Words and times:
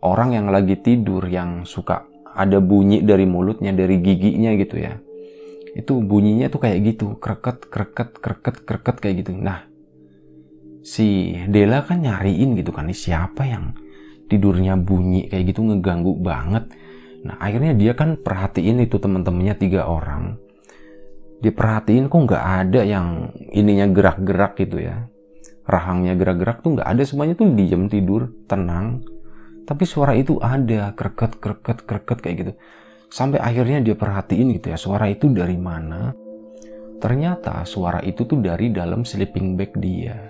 orang 0.00 0.36
yang 0.36 0.46
lagi 0.48 0.80
tidur 0.80 1.24
yang 1.28 1.68
suka 1.68 2.08
ada 2.30 2.62
bunyi 2.62 3.04
dari 3.04 3.26
mulutnya, 3.28 3.74
dari 3.74 4.00
giginya 4.00 4.54
gitu 4.56 4.80
ya. 4.80 4.96
Itu 5.76 6.02
bunyinya 6.02 6.50
tuh 6.50 6.60
kayak 6.66 6.78
gitu, 6.94 7.18
kreket, 7.20 7.68
kreket, 7.68 8.16
kreket, 8.18 8.56
kreket 8.64 8.96
kayak 8.98 9.14
gitu. 9.22 9.36
Nah, 9.36 9.66
si 10.82 11.36
Dela 11.46 11.84
kan 11.84 12.02
nyariin 12.02 12.58
gitu 12.58 12.72
kan, 12.74 12.88
siapa 12.90 13.46
yang 13.46 13.76
tidurnya 14.30 14.78
bunyi 14.78 15.28
kayak 15.30 15.54
gitu 15.54 15.66
ngeganggu 15.66 16.16
banget. 16.18 16.70
Nah, 17.26 17.36
akhirnya 17.36 17.76
dia 17.76 17.92
kan 17.92 18.16
perhatiin 18.16 18.80
itu 18.82 18.96
teman-temannya 18.96 19.54
tiga 19.58 19.84
orang. 19.90 20.40
Dia 21.40 21.52
perhatiin 21.52 22.08
kok 22.08 22.20
nggak 22.28 22.44
ada 22.66 22.80
yang 22.84 23.32
ininya 23.52 23.88
gerak-gerak 23.90 24.56
gitu 24.60 24.80
ya. 24.80 25.08
Rahangnya 25.68 26.16
gerak-gerak 26.16 26.64
tuh 26.64 26.80
nggak 26.80 26.88
ada, 26.88 27.02
semuanya 27.04 27.34
tuh 27.36 27.52
diam 27.52 27.86
tidur, 27.86 28.32
tenang 28.48 29.04
tapi 29.70 29.86
suara 29.86 30.18
itu 30.18 30.42
ada 30.42 30.90
kreket 30.98 31.38
kreket 31.38 31.86
kreket 31.86 32.18
kayak 32.18 32.36
gitu. 32.42 32.52
Sampai 33.06 33.38
akhirnya 33.38 33.78
dia 33.78 33.94
perhatiin 33.94 34.50
gitu 34.58 34.74
ya 34.74 34.78
suara 34.78 35.06
itu 35.06 35.30
dari 35.30 35.54
mana? 35.54 36.10
Ternyata 36.98 37.62
suara 37.62 38.02
itu 38.02 38.26
tuh 38.26 38.42
dari 38.42 38.74
dalam 38.74 39.06
sleeping 39.06 39.54
bag 39.54 39.70
dia 39.78 40.29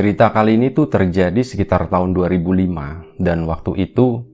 Cerita 0.00 0.32
kali 0.32 0.56
ini 0.56 0.72
tuh 0.72 0.88
terjadi 0.88 1.44
sekitar 1.44 1.84
tahun 1.92 2.16
2005 2.16 3.20
dan 3.20 3.44
waktu 3.44 3.84
itu 3.84 4.24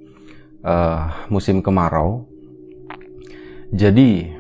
uh, 0.63 1.27
musim 1.27 1.59
kemarau. 1.59 2.23
Jadi 3.75 4.31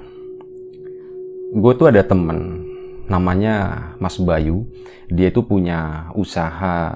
gue 1.50 1.72
tuh 1.74 1.90
ada 1.90 2.06
temen 2.06 2.62
namanya 3.10 3.90
Mas 3.98 4.22
Bayu. 4.22 4.70
Dia 5.10 5.34
tuh 5.34 5.42
punya 5.50 6.14
usaha 6.14 6.94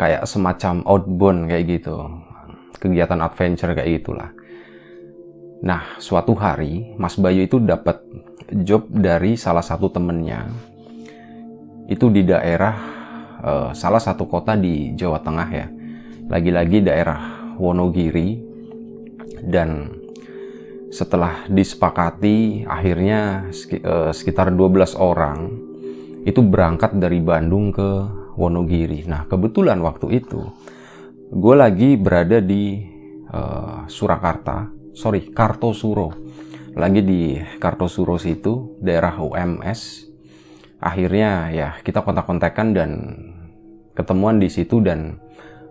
kayak 0.00 0.24
semacam 0.24 0.80
outbound 0.88 1.52
kayak 1.52 1.64
gitu, 1.68 2.00
kegiatan 2.80 3.20
adventure 3.20 3.76
kayak 3.76 3.92
gitulah. 4.00 4.32
Nah, 5.60 6.00
suatu 6.00 6.32
hari 6.32 6.96
Mas 6.96 7.20
Bayu 7.20 7.44
itu 7.44 7.60
dapat 7.60 8.00
job 8.64 8.88
dari 8.88 9.36
salah 9.36 9.60
satu 9.60 9.92
temennya 9.92 10.48
itu 11.86 12.10
di 12.10 12.26
daerah 12.26 12.95
uh, 13.46 13.70
salah 13.72 14.02
satu 14.02 14.26
kota 14.26 14.58
di 14.58 14.92
Jawa 14.98 15.22
Tengah 15.22 15.48
ya. 15.54 15.66
Lagi-lagi 16.26 16.82
daerah 16.82 17.54
Wonogiri 17.56 18.42
dan 19.46 19.94
setelah 20.90 21.46
disepakati 21.46 22.66
akhirnya 22.66 23.48
uh, 23.86 24.10
sekitar 24.10 24.50
12 24.50 24.98
orang 24.98 25.38
itu 26.26 26.42
berangkat 26.42 26.98
dari 26.98 27.22
Bandung 27.22 27.70
ke 27.70 27.88
Wonogiri. 28.34 29.06
Nah 29.06 29.24
kebetulan 29.30 29.78
waktu 29.80 30.20
itu 30.20 30.42
gue 31.30 31.54
lagi 31.54 31.94
berada 31.94 32.42
di 32.42 32.82
uh, 33.30 33.86
Surakarta, 33.86 34.68
sorry 34.92 35.30
Kartosuro, 35.30 36.12
lagi 36.74 37.00
di 37.00 37.40
Kartosuro 37.56 38.18
situ 38.18 38.76
daerah 38.82 39.16
UMS 39.16 40.06
akhirnya 40.76 41.48
ya 41.50 41.68
kita 41.80 42.04
kontak-kontakan 42.04 42.68
dan 42.76 42.90
ketemuan 43.96 44.36
di 44.36 44.52
situ 44.52 44.84
dan 44.84 45.16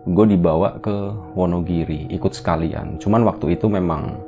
gue 0.06 0.26
dibawa 0.34 0.82
ke 0.82 0.94
Wonogiri 1.38 2.10
ikut 2.10 2.34
sekalian. 2.34 2.98
Cuman 2.98 3.22
waktu 3.26 3.54
itu 3.54 3.70
memang 3.70 4.18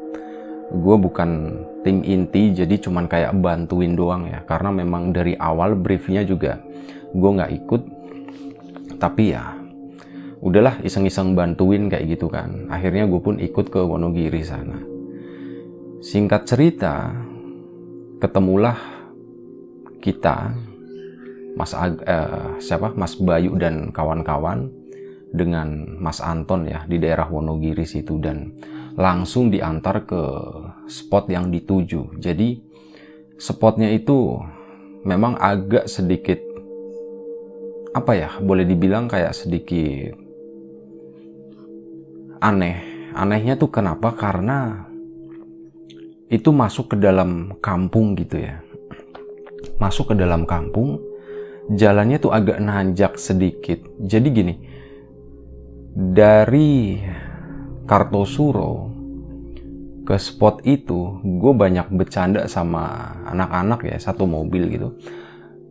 gue 0.68 0.96
bukan 0.98 1.60
tim 1.82 2.02
inti 2.06 2.54
jadi 2.54 2.78
cuman 2.78 3.10
kayak 3.10 3.34
bantuin 3.42 3.98
doang 3.98 4.30
ya. 4.30 4.42
Karena 4.46 4.70
memang 4.70 5.10
dari 5.10 5.34
awal 5.38 5.74
briefnya 5.74 6.22
juga 6.22 6.62
gue 7.14 7.30
nggak 7.30 7.52
ikut. 7.62 7.82
Tapi 8.98 9.24
ya 9.34 9.54
udahlah 10.38 10.78
iseng-iseng 10.82 11.34
bantuin 11.34 11.90
kayak 11.90 12.18
gitu 12.18 12.30
kan. 12.30 12.70
Akhirnya 12.70 13.06
gue 13.06 13.20
pun 13.22 13.38
ikut 13.42 13.66
ke 13.70 13.82
Wonogiri 13.82 14.42
sana. 14.46 14.78
Singkat 15.98 16.42
cerita 16.46 17.10
ketemulah 18.18 18.78
kita 19.98 20.54
Mas 21.58 21.74
Ag 21.74 21.98
eh, 22.06 22.62
siapa 22.62 22.94
Mas 22.94 23.18
Bayu 23.18 23.58
dan 23.58 23.90
kawan-kawan 23.90 24.70
dengan 25.34 25.98
Mas 25.98 26.22
Anton 26.22 26.70
ya 26.70 26.86
di 26.86 27.02
daerah 27.02 27.26
Wonogiri 27.26 27.82
situ 27.82 28.22
dan 28.22 28.54
langsung 28.94 29.50
diantar 29.50 30.06
ke 30.06 30.22
spot 30.86 31.26
yang 31.26 31.50
dituju. 31.50 32.22
Jadi 32.22 32.62
spotnya 33.42 33.90
itu 33.90 34.38
memang 35.02 35.34
agak 35.34 35.90
sedikit 35.90 36.38
apa 37.90 38.14
ya 38.14 38.30
boleh 38.38 38.62
dibilang 38.62 39.10
kayak 39.10 39.34
sedikit 39.34 40.14
aneh. 42.38 42.86
Anehnya 43.18 43.58
tuh 43.58 43.74
kenapa? 43.74 44.14
Karena 44.14 44.86
itu 46.30 46.54
masuk 46.54 46.94
ke 46.94 46.96
dalam 47.02 47.58
kampung 47.58 48.14
gitu 48.14 48.38
ya. 48.38 48.62
Masuk 49.82 50.14
ke 50.14 50.14
dalam 50.14 50.46
kampung 50.46 51.07
jalannya 51.68 52.16
tuh 52.20 52.32
agak 52.32 52.58
nanjak 52.60 53.20
sedikit. 53.20 53.84
Jadi 54.00 54.28
gini, 54.32 54.54
dari 55.92 57.00
Kartosuro 57.88 58.92
ke 60.04 60.16
spot 60.16 60.64
itu, 60.64 61.20
gue 61.20 61.52
banyak 61.52 61.92
bercanda 61.92 62.48
sama 62.48 63.12
anak-anak 63.28 63.84
ya, 63.84 63.96
satu 64.00 64.24
mobil 64.24 64.72
gitu. 64.72 64.96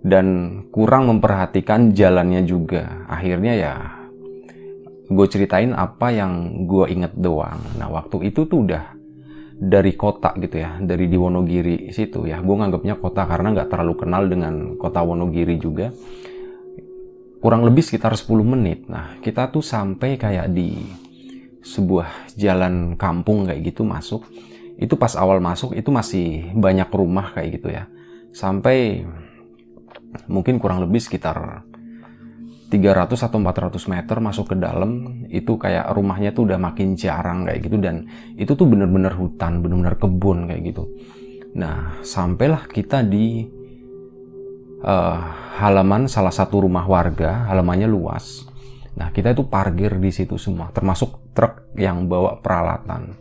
Dan 0.06 0.62
kurang 0.70 1.10
memperhatikan 1.10 1.92
jalannya 1.94 2.46
juga. 2.46 3.06
Akhirnya 3.10 3.54
ya, 3.58 3.74
gue 5.10 5.28
ceritain 5.30 5.74
apa 5.74 6.14
yang 6.14 6.66
gue 6.70 6.86
inget 6.94 7.18
doang. 7.18 7.58
Nah, 7.82 7.90
waktu 7.90 8.30
itu 8.30 8.46
tuh 8.46 8.68
udah 8.70 8.97
dari 9.58 9.98
kota 9.98 10.38
gitu 10.38 10.62
ya, 10.62 10.78
dari 10.78 11.10
di 11.10 11.18
Wonogiri 11.18 11.90
situ 11.90 12.30
ya. 12.30 12.38
Gue 12.46 12.56
nganggapnya 12.62 13.02
kota 13.02 13.26
karena 13.26 13.58
nggak 13.58 13.70
terlalu 13.74 13.94
kenal 13.98 14.30
dengan 14.30 14.78
kota 14.78 15.02
Wonogiri 15.02 15.58
juga. 15.58 15.90
Kurang 17.42 17.66
lebih 17.66 17.82
sekitar 17.82 18.14
10 18.14 18.46
menit. 18.46 18.86
Nah, 18.86 19.18
kita 19.22 19.50
tuh 19.50 19.66
sampai 19.66 20.18
kayak 20.18 20.54
di 20.54 20.78
sebuah 21.66 22.34
jalan 22.38 22.96
kampung 22.96 23.50
kayak 23.50 23.62
gitu 23.74 23.82
masuk. 23.82 24.26
Itu 24.78 24.94
pas 24.94 25.18
awal 25.18 25.42
masuk 25.42 25.74
itu 25.74 25.90
masih 25.90 26.54
banyak 26.54 26.90
rumah 26.94 27.34
kayak 27.34 27.50
gitu 27.58 27.74
ya. 27.74 27.90
Sampai 28.34 29.06
mungkin 30.30 30.62
kurang 30.62 30.86
lebih 30.86 31.02
sekitar 31.02 31.67
300 32.68 33.16
atau 33.16 33.40
400 33.40 33.80
meter 33.88 34.18
masuk 34.20 34.52
ke 34.52 34.56
dalam 34.60 35.24
itu 35.32 35.56
kayak 35.56 35.88
rumahnya 35.96 36.36
tuh 36.36 36.52
udah 36.52 36.60
makin 36.60 37.00
jarang 37.00 37.48
kayak 37.48 37.64
gitu 37.64 37.80
dan 37.80 38.04
itu 38.36 38.52
tuh 38.60 38.68
bener-bener 38.68 39.16
hutan, 39.16 39.64
bener-bener 39.64 39.96
kebun 39.96 40.52
kayak 40.52 40.62
gitu. 40.76 40.84
Nah, 41.56 42.04
sampailah 42.04 42.68
kita 42.68 43.08
di 43.08 43.48
uh, 44.84 45.20
halaman 45.64 46.12
salah 46.12 46.34
satu 46.36 46.68
rumah 46.68 46.84
warga, 46.84 47.48
halamannya 47.48 47.88
luas. 47.88 48.44
Nah, 49.00 49.16
kita 49.16 49.32
itu 49.32 49.48
parkir 49.48 49.96
di 49.96 50.12
situ 50.12 50.36
semua, 50.36 50.68
termasuk 50.76 51.32
truk 51.32 51.72
yang 51.80 52.12
bawa 52.12 52.44
peralatan. 52.44 53.16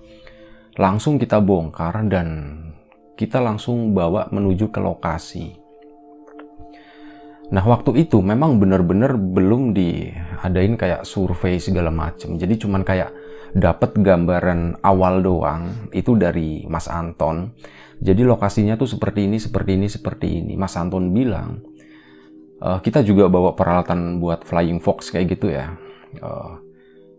Langsung 0.77 1.23
kita 1.23 1.39
bongkar 1.39 2.03
dan 2.11 2.29
kita 3.17 3.41
langsung 3.41 3.95
bawa 3.95 4.29
menuju 4.29 4.69
ke 4.69 4.81
lokasi 4.83 5.66
Nah 7.47 7.63
waktu 7.63 8.07
itu 8.07 8.19
memang 8.19 8.59
benar-benar 8.59 9.15
belum 9.15 9.71
diadain 9.71 10.75
kayak 10.75 11.07
survei 11.07 11.63
segala 11.63 11.95
macem. 11.95 12.35
Jadi 12.35 12.59
cuman 12.59 12.83
kayak 12.83 13.15
dapat 13.55 13.95
gambaran 13.97 14.83
awal 14.83 15.23
doang 15.23 15.91
itu 15.95 16.19
dari 16.19 16.67
Mas 16.67 16.91
Anton. 16.91 17.55
Jadi 18.03 18.27
lokasinya 18.27 18.77
tuh 18.77 18.91
seperti 18.91 19.31
ini, 19.31 19.39
seperti 19.39 19.71
ini, 19.79 19.87
seperti 19.87 20.27
ini. 20.43 20.53
Mas 20.59 20.75
Anton 20.75 21.15
bilang 21.15 21.63
uh, 22.61 22.83
kita 22.83 23.07
juga 23.07 23.31
bawa 23.31 23.55
peralatan 23.55 24.19
buat 24.19 24.43
flying 24.43 24.83
fox 24.83 25.15
kayak 25.15 25.39
gitu 25.39 25.55
ya. 25.55 25.79
Uh, 26.19 26.59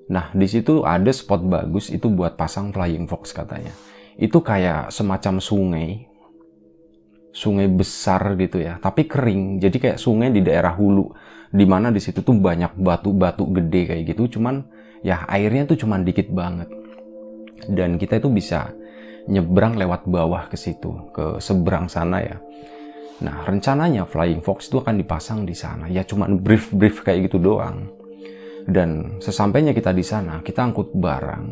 nah 0.08 0.32
di 0.32 0.48
situ 0.48 0.84
ada 0.88 1.12
spot 1.12 1.44
bagus 1.44 1.92
itu 1.92 2.08
buat 2.12 2.36
pasang 2.36 2.76
flying 2.76 3.08
fox 3.08 3.32
katanya. 3.32 3.72
Itu 4.18 4.44
kayak 4.44 4.92
semacam 4.92 5.40
sungai 5.40 6.07
sungai 7.38 7.70
besar 7.70 8.34
gitu 8.42 8.58
ya, 8.58 8.82
tapi 8.82 9.06
kering. 9.06 9.62
Jadi 9.62 9.78
kayak 9.78 10.02
sungai 10.02 10.34
di 10.34 10.42
daerah 10.42 10.74
hulu, 10.74 11.14
di 11.54 11.66
mana 11.70 11.94
di 11.94 12.02
situ 12.02 12.26
tuh 12.26 12.34
banyak 12.34 12.74
batu-batu 12.74 13.46
gede 13.54 13.94
kayak 13.94 14.04
gitu. 14.18 14.42
Cuman 14.42 14.66
ya 15.06 15.22
airnya 15.30 15.70
tuh 15.70 15.78
cuman 15.78 16.02
dikit 16.02 16.34
banget. 16.34 16.66
Dan 17.70 18.02
kita 18.02 18.18
itu 18.18 18.34
bisa 18.34 18.74
nyebrang 19.30 19.78
lewat 19.78 20.10
bawah 20.10 20.50
ke 20.50 20.58
situ, 20.58 21.14
ke 21.14 21.38
seberang 21.38 21.86
sana 21.86 22.26
ya. 22.26 22.38
Nah, 23.18 23.46
rencananya 23.46 24.06
Flying 24.06 24.42
Fox 24.42 24.70
itu 24.70 24.82
akan 24.82 24.98
dipasang 24.98 25.46
di 25.46 25.54
sana. 25.54 25.86
Ya 25.90 26.02
cuman 26.02 26.42
brief-brief 26.42 27.06
kayak 27.06 27.30
gitu 27.30 27.38
doang. 27.38 27.90
Dan 28.66 29.22
sesampainya 29.22 29.74
kita 29.74 29.94
di 29.94 30.06
sana, 30.06 30.42
kita 30.42 30.66
angkut 30.66 30.94
barang. 30.94 31.46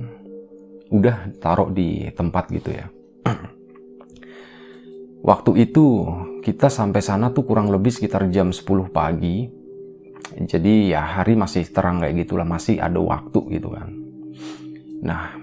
Udah 0.94 1.34
taruh 1.42 1.74
di 1.74 2.10
tempat 2.14 2.50
gitu 2.54 2.70
ya. 2.74 2.86
Waktu 5.26 5.66
itu 5.66 6.06
kita 6.46 6.70
sampai 6.70 7.02
sana 7.02 7.34
tuh 7.34 7.50
kurang 7.50 7.74
lebih 7.74 7.90
sekitar 7.90 8.30
jam 8.30 8.54
10 8.54 8.94
pagi. 8.94 9.50
Jadi 10.38 10.94
ya 10.94 11.02
hari 11.02 11.34
masih 11.34 11.66
terang 11.74 12.06
kayak 12.06 12.26
gitulah, 12.26 12.46
masih 12.46 12.78
ada 12.78 13.02
waktu 13.02 13.58
gitu 13.58 13.74
kan. 13.74 13.90
Nah, 15.02 15.34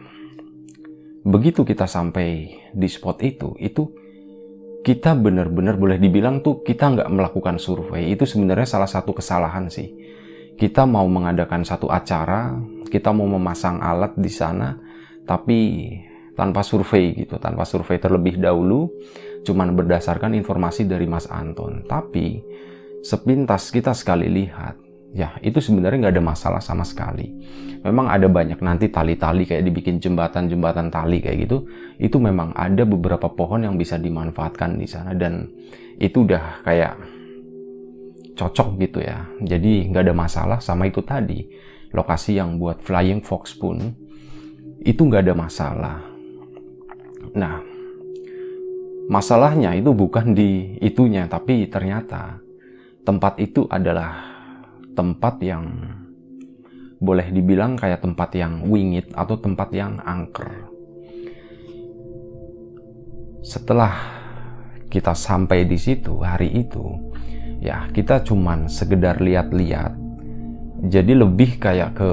begitu 1.26 1.66
kita 1.66 1.90
sampai 1.90 2.54
di 2.70 2.86
spot 2.86 3.26
itu, 3.26 3.58
itu 3.58 3.90
kita 4.86 5.18
benar-benar 5.18 5.74
boleh 5.78 5.98
dibilang 5.98 6.46
tuh 6.46 6.62
kita 6.62 6.94
nggak 6.94 7.10
melakukan 7.10 7.58
survei. 7.58 8.14
Itu 8.14 8.22
sebenarnya 8.22 8.78
salah 8.78 8.90
satu 8.90 9.10
kesalahan 9.14 9.66
sih. 9.66 9.90
Kita 10.54 10.86
mau 10.86 11.10
mengadakan 11.10 11.66
satu 11.66 11.90
acara, 11.90 12.54
kita 12.86 13.10
mau 13.10 13.26
memasang 13.26 13.82
alat 13.82 14.14
di 14.14 14.30
sana, 14.30 14.78
tapi 15.26 15.90
tanpa 16.38 16.62
survei 16.62 17.14
gitu, 17.18 17.38
tanpa 17.38 17.66
survei 17.66 17.98
terlebih 17.98 18.38
dahulu 18.38 18.90
cuman 19.42 19.74
berdasarkan 19.74 20.34
informasi 20.38 20.86
dari 20.86 21.06
Mas 21.06 21.26
Anton. 21.26 21.86
Tapi 21.86 22.42
sepintas 23.02 23.70
kita 23.74 23.92
sekali 23.92 24.30
lihat, 24.30 24.78
ya 25.12 25.36
itu 25.42 25.58
sebenarnya 25.58 26.08
nggak 26.08 26.14
ada 26.18 26.24
masalah 26.24 26.62
sama 26.62 26.86
sekali. 26.86 27.28
Memang 27.82 28.06
ada 28.06 28.30
banyak 28.30 28.62
nanti 28.62 28.88
tali-tali 28.88 29.42
kayak 29.42 29.66
dibikin 29.66 29.98
jembatan-jembatan 29.98 30.88
tali 30.88 31.18
kayak 31.18 31.50
gitu. 31.50 31.66
Itu 31.98 32.22
memang 32.22 32.54
ada 32.54 32.86
beberapa 32.86 33.26
pohon 33.26 33.66
yang 33.66 33.74
bisa 33.74 33.98
dimanfaatkan 33.98 34.78
di 34.78 34.86
sana 34.86 35.12
dan 35.18 35.50
itu 35.98 36.22
udah 36.22 36.62
kayak 36.62 36.94
cocok 38.38 38.68
gitu 38.80 39.02
ya. 39.02 39.26
Jadi 39.42 39.90
nggak 39.90 40.02
ada 40.06 40.14
masalah 40.14 40.58
sama 40.62 40.86
itu 40.86 41.02
tadi. 41.02 41.44
Lokasi 41.92 42.40
yang 42.40 42.56
buat 42.56 42.80
flying 42.80 43.20
fox 43.20 43.58
pun 43.58 43.76
itu 44.82 45.00
nggak 45.02 45.28
ada 45.28 45.34
masalah. 45.36 45.98
Nah, 47.36 47.71
Masalahnya 49.10 49.74
itu 49.74 49.90
bukan 49.90 50.34
di 50.34 50.78
itunya, 50.78 51.26
tapi 51.26 51.66
ternyata 51.66 52.38
tempat 53.02 53.38
itu 53.42 53.66
adalah 53.66 54.14
tempat 54.94 55.42
yang 55.42 55.64
boleh 57.02 57.34
dibilang 57.34 57.74
kayak 57.74 57.98
tempat 57.98 58.30
yang 58.38 58.62
wingit 58.70 59.10
atau 59.10 59.34
tempat 59.34 59.74
yang 59.74 59.98
angker. 60.06 60.70
Setelah 63.42 63.94
kita 64.86 65.18
sampai 65.18 65.66
di 65.66 65.74
situ 65.74 66.22
hari 66.22 66.62
itu, 66.62 66.94
ya 67.58 67.90
kita 67.90 68.22
cuman 68.22 68.70
sekedar 68.70 69.18
lihat-lihat 69.18 70.01
jadi 70.82 71.14
lebih 71.14 71.62
kayak 71.62 71.94
ke 71.94 72.10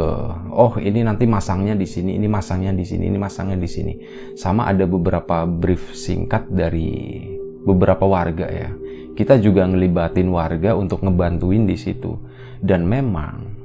oh 0.53 0.77
ini 0.77 1.01
nanti 1.01 1.25
masangnya 1.25 1.73
di 1.73 1.89
sini, 1.89 2.21
ini 2.21 2.29
masangnya 2.29 2.69
di 2.69 2.85
sini, 2.85 3.09
ini 3.09 3.17
masangnya 3.17 3.57
di 3.57 3.65
sini. 3.65 3.93
Sama 4.37 4.69
ada 4.69 4.85
beberapa 4.85 5.49
brief 5.49 5.97
singkat 5.97 6.45
dari 6.53 7.25
beberapa 7.65 8.05
warga 8.05 8.45
ya. 8.45 8.69
Kita 9.17 9.41
juga 9.41 9.65
ngelibatin 9.65 10.29
warga 10.29 10.77
untuk 10.77 11.01
ngebantuin 11.01 11.65
di 11.65 11.73
situ. 11.81 12.13
Dan 12.61 12.85
memang 12.85 13.57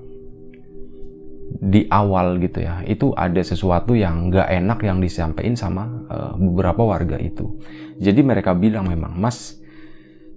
di 1.53 1.85
awal 1.93 2.41
gitu 2.41 2.65
ya, 2.65 2.81
itu 2.89 3.13
ada 3.13 3.45
sesuatu 3.45 3.93
yang 3.93 4.33
nggak 4.33 4.49
enak 4.57 4.79
yang 4.89 5.05
disampaikan 5.05 5.53
sama 5.53 5.85
uh, 6.09 6.33
beberapa 6.41 6.81
warga 6.81 7.21
itu. 7.21 7.61
Jadi 8.01 8.25
mereka 8.25 8.57
bilang 8.57 8.89
memang, 8.89 9.21
Mas, 9.21 9.61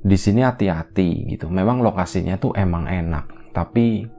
di 0.03 0.17
sini 0.19 0.43
hati-hati 0.43 1.39
gitu. 1.39 1.47
Memang 1.47 1.79
lokasinya 1.79 2.35
tuh 2.35 2.51
emang 2.51 2.85
enak, 2.85 3.55
tapi 3.55 4.16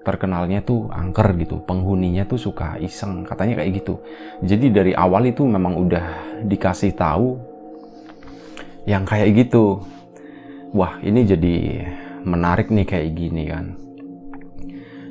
terkenalnya 0.00 0.64
tuh 0.64 0.88
angker 0.88 1.36
gitu 1.36 1.60
penghuninya 1.68 2.24
tuh 2.24 2.40
suka 2.40 2.80
iseng 2.80 3.28
katanya 3.28 3.60
kayak 3.60 3.84
gitu. 3.84 4.00
Jadi 4.40 4.66
dari 4.72 4.92
awal 4.96 5.28
itu 5.28 5.44
memang 5.44 5.76
udah 5.76 6.06
dikasih 6.48 6.96
tahu 6.96 7.36
yang 8.88 9.04
kayak 9.04 9.36
gitu. 9.36 9.84
Wah 10.72 10.96
ini 11.04 11.26
jadi 11.28 11.56
menarik 12.24 12.72
nih 12.72 12.86
kayak 12.88 13.10
gini 13.12 13.44
kan. 13.50 13.66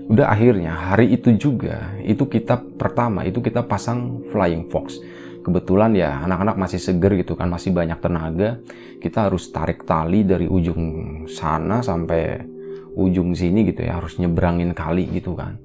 Udah 0.09 0.33
akhirnya 0.33 0.73
hari 0.73 1.13
itu 1.13 1.37
juga 1.37 1.93
itu 2.01 2.25
kita 2.25 2.57
pertama 2.81 3.21
itu 3.29 3.45
kita 3.45 3.61
pasang 3.61 4.25
flying 4.33 4.65
fox. 4.73 4.97
Kebetulan 5.45 5.93
ya 5.93 6.25
anak-anak 6.25 6.57
masih 6.57 6.81
seger 6.81 7.13
gitu 7.13 7.37
kan 7.37 7.45
masih 7.45 7.69
banyak 7.69 8.01
tenaga. 8.01 8.57
Kita 8.97 9.29
harus 9.29 9.53
tarik 9.53 9.85
tali 9.85 10.25
dari 10.25 10.49
ujung 10.49 11.23
sana 11.29 11.85
sampai 11.85 12.41
ujung 12.99 13.31
sini 13.31 13.63
gitu 13.63 13.87
ya 13.87 14.03
harus 14.03 14.19
nyebrangin 14.19 14.75
kali 14.75 15.07
gitu 15.15 15.33
kan. 15.39 15.55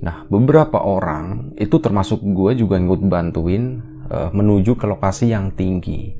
Nah 0.00 0.24
beberapa 0.30 0.80
orang 0.80 1.52
itu 1.60 1.76
termasuk 1.76 2.24
gue 2.24 2.56
juga 2.56 2.80
ngikut 2.80 3.02
bantuin 3.04 3.84
uh, 4.08 4.30
menuju 4.32 4.78
ke 4.80 4.88
lokasi 4.88 5.34
yang 5.34 5.52
tinggi. 5.52 6.16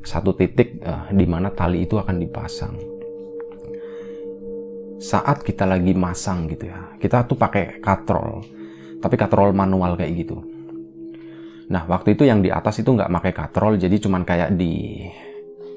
Satu 0.00 0.32
titik 0.32 0.80
uh, 0.80 1.12
di 1.12 1.28
mana 1.28 1.52
tali 1.52 1.84
itu 1.84 2.00
akan 2.00 2.16
dipasang. 2.16 2.74
Saat 4.98 5.44
kita 5.44 5.62
lagi 5.68 5.92
masang 5.92 6.48
gitu 6.48 6.66
ya 6.66 6.96
kita 6.96 7.28
tuh 7.28 7.38
pakai 7.38 7.78
katrol 7.78 8.42
tapi 8.98 9.14
katrol 9.14 9.54
manual 9.54 9.94
kayak 9.94 10.26
gitu. 10.26 10.42
Nah 11.68 11.84
waktu 11.84 12.16
itu 12.16 12.24
yang 12.24 12.40
di 12.40 12.48
atas 12.48 12.80
itu 12.80 12.90
nggak 12.90 13.12
pakai 13.12 13.32
katrol 13.36 13.76
jadi 13.76 13.94
cuman 14.00 14.24
kayak 14.24 14.56
di 14.56 15.04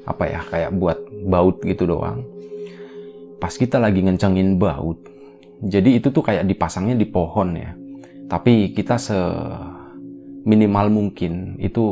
apa 0.05 0.23
ya 0.25 0.41
kayak 0.49 0.71
buat 0.73 0.97
baut 1.29 1.61
gitu 1.61 1.85
doang 1.85 2.25
pas 3.41 3.51
kita 3.51 3.81
lagi 3.81 4.05
ngencengin 4.05 4.61
baut 4.61 5.11
jadi 5.61 6.01
itu 6.01 6.09
tuh 6.09 6.25
kayak 6.25 6.49
dipasangnya 6.49 6.97
di 6.97 7.05
pohon 7.05 7.53
ya. 7.53 7.77
Tapi 8.25 8.73
kita 8.73 8.97
se 8.97 9.17
minimal 10.41 10.89
mungkin 10.89 11.61
itu 11.61 11.85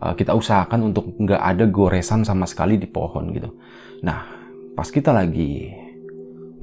uh, 0.00 0.14
kita 0.16 0.32
usahakan 0.32 0.88
untuk 0.88 1.12
nggak 1.20 1.42
ada 1.42 1.68
goresan 1.68 2.24
sama 2.24 2.48
sekali 2.48 2.80
di 2.80 2.88
pohon 2.88 3.28
gitu. 3.36 3.52
Nah 4.00 4.24
pas 4.72 4.88
kita 4.88 5.12
lagi 5.12 5.68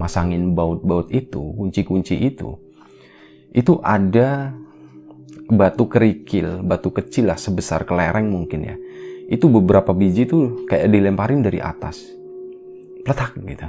masangin 0.02 0.58
baut-baut 0.58 1.14
itu 1.14 1.54
kunci-kunci 1.54 2.18
itu 2.18 2.58
itu 3.54 3.78
ada 3.86 4.50
batu 5.46 5.86
kerikil 5.86 6.66
batu 6.66 6.90
kecil 6.90 7.30
lah 7.30 7.38
sebesar 7.38 7.86
kelereng 7.86 8.34
mungkin 8.34 8.66
ya. 8.66 8.76
Itu 9.30 9.46
beberapa 9.46 9.94
biji 9.94 10.26
tuh 10.26 10.66
kayak 10.66 10.90
dilemparin 10.90 11.46
dari 11.46 11.62
atas 11.62 12.02
letak 13.06 13.38
gitu. 13.38 13.68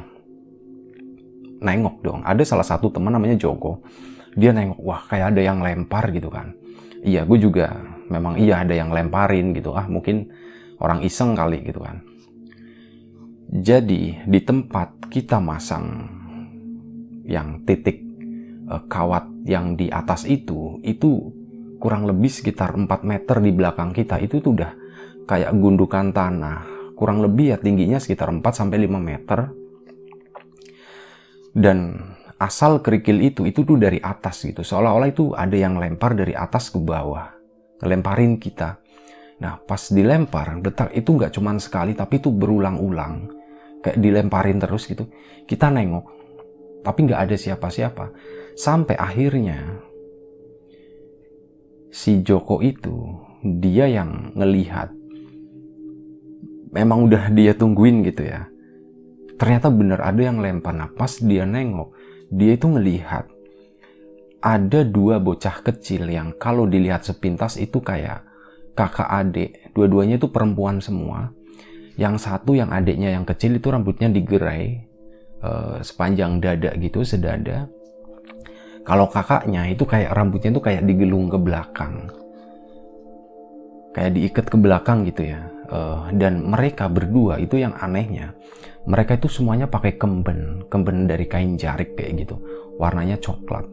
Nengok 1.63 1.97
dong 2.03 2.21
ada 2.27 2.43
salah 2.43 2.67
satu 2.67 2.91
teman 2.91 3.15
namanya 3.15 3.39
Joko. 3.39 3.81
Dia 4.35 4.51
nengok 4.51 4.81
wah 4.81 5.03
kayak 5.07 5.37
ada 5.37 5.43
yang 5.45 5.61
lempar 5.61 6.11
gitu 6.11 6.33
kan. 6.33 6.57
Iya 7.03 7.27
gue 7.27 7.39
juga 7.39 7.83
memang 8.09 8.39
iya 8.39 8.65
ada 8.65 8.75
yang 8.75 8.91
lemparin 8.91 9.55
gitu. 9.55 9.73
Ah 9.77 9.87
mungkin 9.87 10.33
orang 10.83 11.05
iseng 11.07 11.39
kali 11.39 11.63
gitu 11.63 11.81
kan. 11.81 12.03
Jadi 13.53 14.25
di 14.25 14.41
tempat 14.41 15.13
kita 15.13 15.37
masang 15.37 16.09
yang 17.29 17.63
titik 17.69 18.01
uh, 18.67 18.83
kawat 18.89 19.29
yang 19.45 19.77
di 19.77 19.93
atas 19.93 20.25
itu 20.25 20.81
itu 20.81 21.31
kurang 21.77 22.07
lebih 22.07 22.31
sekitar 22.31 22.73
4 22.75 22.89
meter 23.05 23.37
di 23.45 23.51
belakang 23.53 23.93
kita. 23.93 24.19
Itu 24.23 24.41
tuh 24.41 24.57
udah 24.57 24.73
kayak 25.29 25.53
gundukan 25.55 26.11
tanah 26.11 26.72
kurang 27.03 27.19
lebih 27.19 27.51
ya 27.51 27.59
tingginya 27.59 27.99
sekitar 27.99 28.31
4 28.31 28.39
sampai 28.55 28.87
5 28.87 29.03
meter. 29.03 29.51
Dan 31.51 31.99
asal 32.39 32.79
kerikil 32.79 33.19
itu 33.19 33.43
itu 33.43 33.67
tuh 33.67 33.75
dari 33.75 33.99
atas 33.99 34.47
gitu. 34.47 34.63
Seolah-olah 34.63 35.11
itu 35.11 35.35
ada 35.35 35.59
yang 35.59 35.83
lempar 35.83 36.15
dari 36.15 36.39
atas 36.39 36.71
ke 36.71 36.79
bawah. 36.79 37.35
Ngelemparin 37.83 38.39
kita. 38.39 38.79
Nah, 39.43 39.59
pas 39.59 39.91
dilempar, 39.91 40.63
detak 40.63 40.95
itu 40.95 41.19
nggak 41.19 41.35
cuma 41.35 41.59
sekali 41.59 41.99
tapi 41.99 42.23
itu 42.23 42.31
berulang-ulang. 42.31 43.43
kayak 43.83 43.99
dilemparin 43.99 44.63
terus 44.63 44.87
gitu 44.87 45.11
kita 45.45 45.69
nengok 45.69 46.07
tapi 46.87 46.99
nggak 47.07 47.21
ada 47.29 47.37
siapa-siapa 47.37 48.15
sampai 48.55 48.95
akhirnya 48.95 49.83
si 51.91 52.23
Joko 52.23 52.63
itu 52.63 52.95
dia 53.43 53.91
yang 53.91 54.33
ngelihat 54.39 54.95
memang 56.73 57.07
udah 57.07 57.29
dia 57.31 57.53
tungguin 57.53 58.03
gitu 58.09 58.27
ya. 58.27 58.49
Ternyata 59.37 59.69
bener 59.69 60.01
ada 60.01 60.19
yang 60.19 60.41
lempar 60.41 60.73
nah 60.73 60.89
pas 60.89 61.21
dia 61.21 61.45
nengok. 61.45 61.93
Dia 62.33 62.57
itu 62.57 62.67
ngelihat 62.67 63.29
ada 64.43 64.81
dua 64.83 65.21
bocah 65.21 65.63
kecil 65.63 66.09
yang 66.09 66.35
kalau 66.41 66.65
dilihat 66.65 67.05
sepintas 67.05 67.61
itu 67.61 67.79
kayak 67.85 68.25
kakak 68.73 69.07
adik. 69.07 69.51
Dua-duanya 69.77 70.17
itu 70.17 70.33
perempuan 70.33 70.81
semua. 70.81 71.31
Yang 72.01 72.25
satu 72.25 72.57
yang 72.57 72.73
adiknya 72.73 73.13
yang 73.13 73.29
kecil 73.29 73.61
itu 73.61 73.69
rambutnya 73.69 74.09
digerai 74.09 74.81
uh, 75.45 75.77
sepanjang 75.85 76.41
dada 76.41 76.73
gitu 76.81 77.05
sedada. 77.05 77.69
Kalau 78.83 79.07
kakaknya 79.13 79.69
itu 79.69 79.85
kayak 79.85 80.11
rambutnya 80.17 80.51
itu 80.57 80.63
kayak 80.65 80.83
digelung 80.89 81.29
ke 81.29 81.37
belakang. 81.37 82.09
Kayak 83.93 84.11
diikat 84.17 84.47
ke 84.49 84.57
belakang 84.57 85.05
gitu 85.05 85.29
ya 85.29 85.52
uh, 85.73 86.13
dan 86.13 86.45
mereka 86.45 86.93
berdua 86.93 87.41
itu 87.41 87.57
yang 87.57 87.73
anehnya 87.81 88.37
mereka 88.85 89.15
itu 89.15 89.31
semuanya 89.31 89.71
pakai 89.71 89.97
kemben 89.97 90.69
kemben 90.69 91.09
dari 91.09 91.25
kain 91.31 91.57
jarik 91.57 91.95
kayak 91.95 92.27
gitu 92.27 92.37
warnanya 92.83 93.15
coklat. 93.23 93.67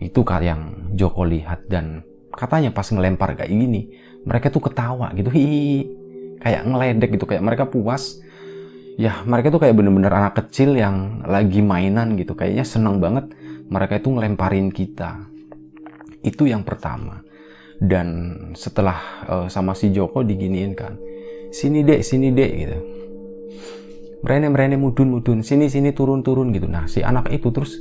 Itu 0.00 0.24
yang 0.26 0.92
Joko 0.96 1.22
lihat 1.28 1.68
dan 1.70 2.02
katanya 2.34 2.72
pas 2.72 2.88
ngelempar 2.88 3.36
kayak 3.36 3.52
gini 3.52 3.92
mereka 4.26 4.50
tuh 4.50 4.66
ketawa 4.66 5.14
gitu 5.14 5.30
hi. 5.30 5.86
Kayak 6.40 6.62
ngeledek 6.66 7.10
gitu 7.20 7.28
kayak 7.28 7.44
mereka 7.44 7.68
puas. 7.68 8.18
Ya 8.98 9.22
mereka 9.22 9.52
tuh 9.54 9.60
kayak 9.62 9.76
bener-bener 9.78 10.10
anak 10.10 10.40
kecil 10.42 10.74
yang 10.74 11.22
lagi 11.24 11.62
mainan 11.62 12.18
gitu 12.18 12.34
kayaknya 12.34 12.66
seneng 12.66 12.98
banget 12.98 13.30
mereka 13.70 14.00
itu 14.00 14.08
ngelemparin 14.10 14.74
kita. 14.74 15.22
Itu 16.26 16.50
yang 16.50 16.66
pertama 16.66 17.22
dan 17.80 18.36
setelah 18.52 18.98
uh, 19.24 19.46
sama 19.48 19.72
si 19.72 19.88
Joko 19.88 20.20
diginiin 20.20 20.76
kan 20.76 21.00
sini 21.48 21.80
dek 21.82 22.00
sini 22.04 22.28
dek 22.30 22.52
gitu. 22.52 22.78
Merene 24.20 24.52
merene 24.52 24.76
mudun 24.76 25.16
mudun 25.16 25.40
sini 25.40 25.72
sini 25.72 25.96
turun 25.96 26.20
turun 26.20 26.52
gitu. 26.52 26.68
Nah 26.68 26.84
si 26.84 27.00
anak 27.00 27.32
itu 27.32 27.48
terus 27.48 27.80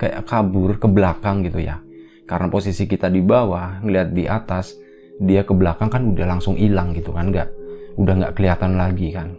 kayak 0.00 0.24
kabur 0.24 0.80
ke 0.80 0.88
belakang 0.88 1.44
gitu 1.44 1.60
ya. 1.60 1.78
Karena 2.24 2.48
posisi 2.48 2.88
kita 2.88 3.12
di 3.12 3.20
bawah 3.20 3.84
ngeliat 3.84 4.16
di 4.16 4.24
atas 4.24 4.80
dia 5.20 5.44
ke 5.44 5.52
belakang 5.52 5.92
kan 5.92 6.02
udah 6.08 6.26
langsung 6.26 6.56
hilang 6.56 6.96
gitu 6.96 7.12
kan 7.12 7.30
nggak 7.30 7.48
udah 8.00 8.14
nggak 8.24 8.32
kelihatan 8.34 8.80
lagi 8.80 9.12
kan. 9.12 9.36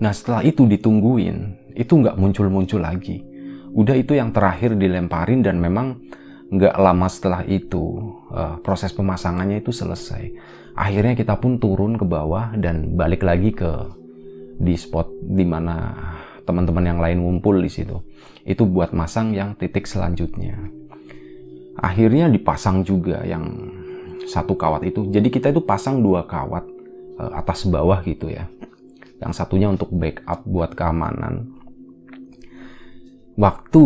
Nah 0.00 0.10
setelah 0.10 0.40
itu 0.40 0.64
ditungguin 0.64 1.36
itu 1.76 1.92
nggak 2.00 2.16
muncul-muncul 2.16 2.80
lagi. 2.80 3.22
Udah 3.76 3.94
itu 3.98 4.16
yang 4.16 4.32
terakhir 4.32 4.74
dilemparin 4.78 5.44
dan 5.44 5.60
memang 5.60 6.00
nggak 6.54 6.76
lama 6.78 7.06
setelah 7.10 7.42
itu 7.42 8.14
uh, 8.30 8.62
proses 8.62 8.94
pemasangannya 8.94 9.58
itu 9.58 9.74
selesai. 9.74 10.30
Akhirnya 10.74 11.18
kita 11.18 11.38
pun 11.38 11.58
turun 11.58 11.98
ke 11.98 12.06
bawah 12.06 12.54
dan 12.58 12.94
balik 12.94 13.26
lagi 13.26 13.50
ke 13.54 13.70
di 14.58 14.74
spot 14.78 15.10
di 15.22 15.42
mana 15.42 15.94
teman-teman 16.46 16.84
yang 16.86 17.00
lain 17.02 17.18
ngumpul 17.22 17.58
di 17.58 17.70
situ. 17.70 17.98
Itu 18.46 18.70
buat 18.70 18.94
masang 18.94 19.34
yang 19.34 19.58
titik 19.58 19.86
selanjutnya. 19.90 20.58
Akhirnya 21.74 22.30
dipasang 22.30 22.86
juga 22.86 23.26
yang 23.26 23.50
satu 24.30 24.54
kawat 24.54 24.86
itu. 24.86 25.10
Jadi 25.10 25.28
kita 25.30 25.50
itu 25.50 25.62
pasang 25.62 25.98
dua 25.98 26.22
kawat 26.22 26.62
uh, 27.18 27.32
atas 27.34 27.66
bawah 27.66 27.98
gitu 28.06 28.30
ya. 28.30 28.46
Yang 29.18 29.32
satunya 29.42 29.70
untuk 29.70 29.90
backup 29.90 30.46
buat 30.46 30.74
keamanan. 30.78 31.50
Waktu 33.34 33.84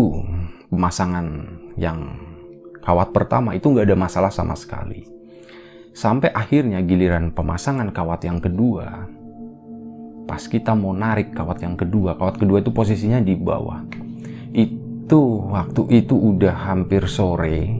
pemasangan 0.68 1.26
yang 1.80 2.12
kawat 2.88 3.12
pertama 3.12 3.52
itu 3.52 3.68
nggak 3.68 3.84
ada 3.84 3.98
masalah 4.00 4.32
sama 4.32 4.56
sekali. 4.56 5.04
Sampai 5.92 6.32
akhirnya 6.32 6.80
giliran 6.80 7.36
pemasangan 7.36 7.92
kawat 7.92 8.24
yang 8.24 8.40
kedua 8.40 9.12
pas 10.24 10.44
kita 10.44 10.72
mau 10.72 10.96
narik 10.96 11.36
kawat 11.36 11.64
yang 11.64 11.76
kedua 11.76 12.16
kawat 12.16 12.40
kedua 12.40 12.64
itu 12.64 12.72
posisinya 12.72 13.20
di 13.20 13.36
bawah. 13.36 13.84
Itu 14.56 15.52
waktu 15.52 16.00
itu 16.00 16.16
udah 16.16 16.72
hampir 16.72 17.04
sore. 17.04 17.76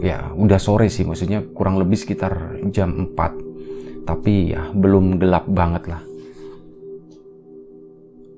Ya 0.00 0.32
udah 0.32 0.56
sore 0.56 0.88
sih 0.88 1.04
maksudnya 1.04 1.44
kurang 1.52 1.76
lebih 1.76 2.00
sekitar 2.00 2.64
jam 2.72 3.12
4 3.12 4.08
tapi 4.08 4.56
ya 4.56 4.72
belum 4.72 5.20
gelap 5.20 5.44
banget 5.44 5.92
lah. 5.92 6.00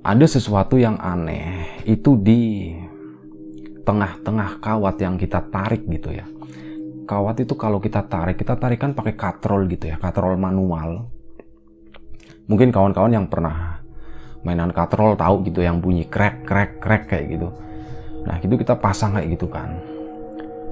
Ada 0.03 0.27
sesuatu 0.27 0.75
yang 0.75 0.99
aneh 0.99 1.79
itu 1.87 2.19
di 2.19 2.75
tengah-tengah 3.83 4.61
kawat 4.63 4.97
yang 5.01 5.17
kita 5.17 5.45
tarik 5.49 5.87
gitu 5.89 6.15
ya. 6.15 6.27
Kawat 7.09 7.43
itu 7.43 7.59
kalau 7.59 7.83
kita 7.83 8.07
tarik 8.07 8.39
kita 8.39 8.55
tarik 8.55 8.79
kan 8.79 8.95
pakai 8.95 9.19
katrol 9.19 9.67
gitu 9.67 9.91
ya 9.91 9.97
katrol 9.99 10.39
manual. 10.39 11.11
Mungkin 12.47 12.71
kawan-kawan 12.71 13.15
yang 13.15 13.27
pernah 13.27 13.83
mainan 14.47 14.71
katrol 14.71 15.15
tahu 15.19 15.47
gitu 15.47 15.61
yang 15.63 15.83
bunyi 15.83 16.07
krek 16.07 16.47
krek 16.47 16.79
krek 16.79 17.11
kayak 17.11 17.27
gitu. 17.35 17.49
Nah 18.27 18.39
itu 18.39 18.55
kita 18.55 18.79
pasang 18.79 19.19
kayak 19.19 19.35
gitu 19.35 19.47
kan. 19.51 19.75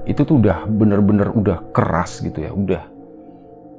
Itu 0.07 0.23
tuh 0.23 0.39
udah 0.39 0.65
bener-bener 0.65 1.29
udah 1.35 1.73
keras 1.75 2.23
gitu 2.23 2.39
ya 2.39 2.55
udah 2.55 2.87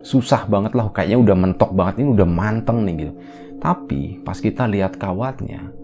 susah 0.01 0.49
banget 0.49 0.73
lah 0.73 0.89
kayaknya 0.97 1.21
udah 1.21 1.37
mentok 1.37 1.77
banget 1.77 2.01
ini 2.05 2.09
udah 2.13 2.29
manteng 2.29 2.85
nih 2.85 2.95
gitu. 3.09 3.13
Tapi 3.61 4.21
pas 4.25 4.37
kita 4.37 4.65
lihat 4.69 4.97
kawatnya 4.97 5.81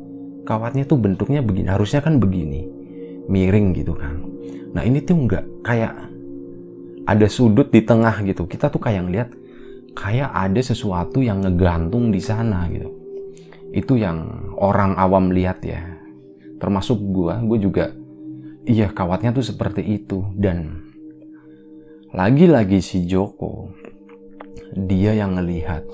kawatnya 0.46 0.86
tuh 0.86 0.96
bentuknya 0.96 1.42
begini 1.42 1.68
harusnya 1.68 2.00
kan 2.00 2.22
begini 2.22 2.70
miring 3.26 3.74
gitu 3.74 3.94
kan. 3.94 4.22
Nah 4.72 4.82
ini 4.84 5.02
tuh 5.02 5.26
nggak 5.26 5.44
kayak 5.66 5.92
ada 7.06 7.26
sudut 7.30 7.70
di 7.70 7.80
tengah 7.86 8.22
gitu. 8.26 8.44
Kita 8.50 8.68
tuh 8.68 8.82
kayak 8.82 9.02
ngeliat 9.06 9.28
kayak 9.96 10.30
ada 10.30 10.60
sesuatu 10.60 11.22
yang 11.22 11.42
ngegantung 11.42 12.10
di 12.10 12.20
sana 12.20 12.66
gitu. 12.68 12.90
Itu 13.72 13.96
yang 13.96 14.50
orang 14.58 14.98
awam 14.98 15.30
lihat 15.30 15.62
ya. 15.62 15.80
Termasuk 16.56 16.98
gua 17.12 17.40
gue 17.44 17.58
juga 17.60 17.92
iya 18.66 18.90
kawatnya 18.90 19.32
tuh 19.32 19.46
seperti 19.46 19.82
itu. 19.86 20.26
Dan 20.34 20.86
lagi-lagi 22.12 22.82
si 22.82 23.06
Joko 23.06 23.70
dia 24.76 25.14
yang 25.16 25.38
ngelihat 25.38 25.84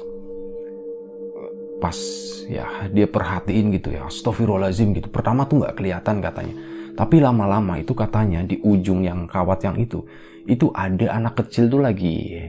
pas 1.83 1.99
ya 2.47 2.87
dia 2.95 3.11
perhatiin 3.11 3.75
gitu 3.75 3.91
ya 3.91 4.07
Astagfirullahaladzim 4.07 4.95
gitu. 4.97 5.11
Pertama 5.11 5.47
tuh 5.47 5.63
nggak 5.63 5.77
kelihatan 5.79 6.23
katanya 6.23 6.55
tapi 6.93 7.21
lama-lama 7.21 7.81
itu 7.81 7.97
katanya 7.97 8.45
di 8.45 8.61
ujung 8.61 9.01
yang 9.01 9.25
kawat 9.25 9.65
yang 9.65 9.77
itu 9.81 10.05
itu 10.47 10.71
ada 10.75 11.07
anak 11.15 11.39
kecil 11.45 11.71
tuh 11.71 11.81
lagi 11.81 12.43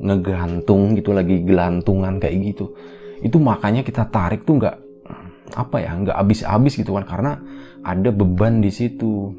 ngegantung 0.00 0.92
gitu 0.96 1.16
lagi 1.16 1.40
gelantungan 1.40 2.20
kayak 2.20 2.36
gitu. 2.52 2.76
Itu 3.24 3.40
makanya 3.40 3.80
kita 3.80 4.08
tarik 4.12 4.44
tuh 4.44 4.60
nggak 4.60 4.76
apa 5.56 5.76
ya 5.80 5.94
nggak 5.96 6.16
habis-habis 6.20 6.76
gitu 6.76 6.92
kan 7.00 7.06
karena 7.08 7.32
ada 7.80 8.12
beban 8.12 8.60
di 8.60 8.68
situ. 8.68 9.32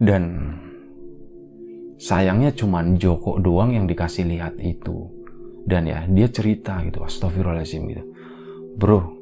Dan 0.00 0.56
sayangnya 2.00 2.52
cuman 2.56 2.96
Joko 2.96 3.40
doang 3.40 3.72
yang 3.76 3.88
dikasih 3.88 4.28
lihat 4.28 4.60
itu. 4.60 5.08
Dan 5.64 5.88
ya 5.88 6.04
dia 6.08 6.28
cerita 6.28 6.80
gitu 6.84 7.04
astagfirullahaladzim 7.04 7.82
gitu. 7.88 8.04
Bro 8.76 9.19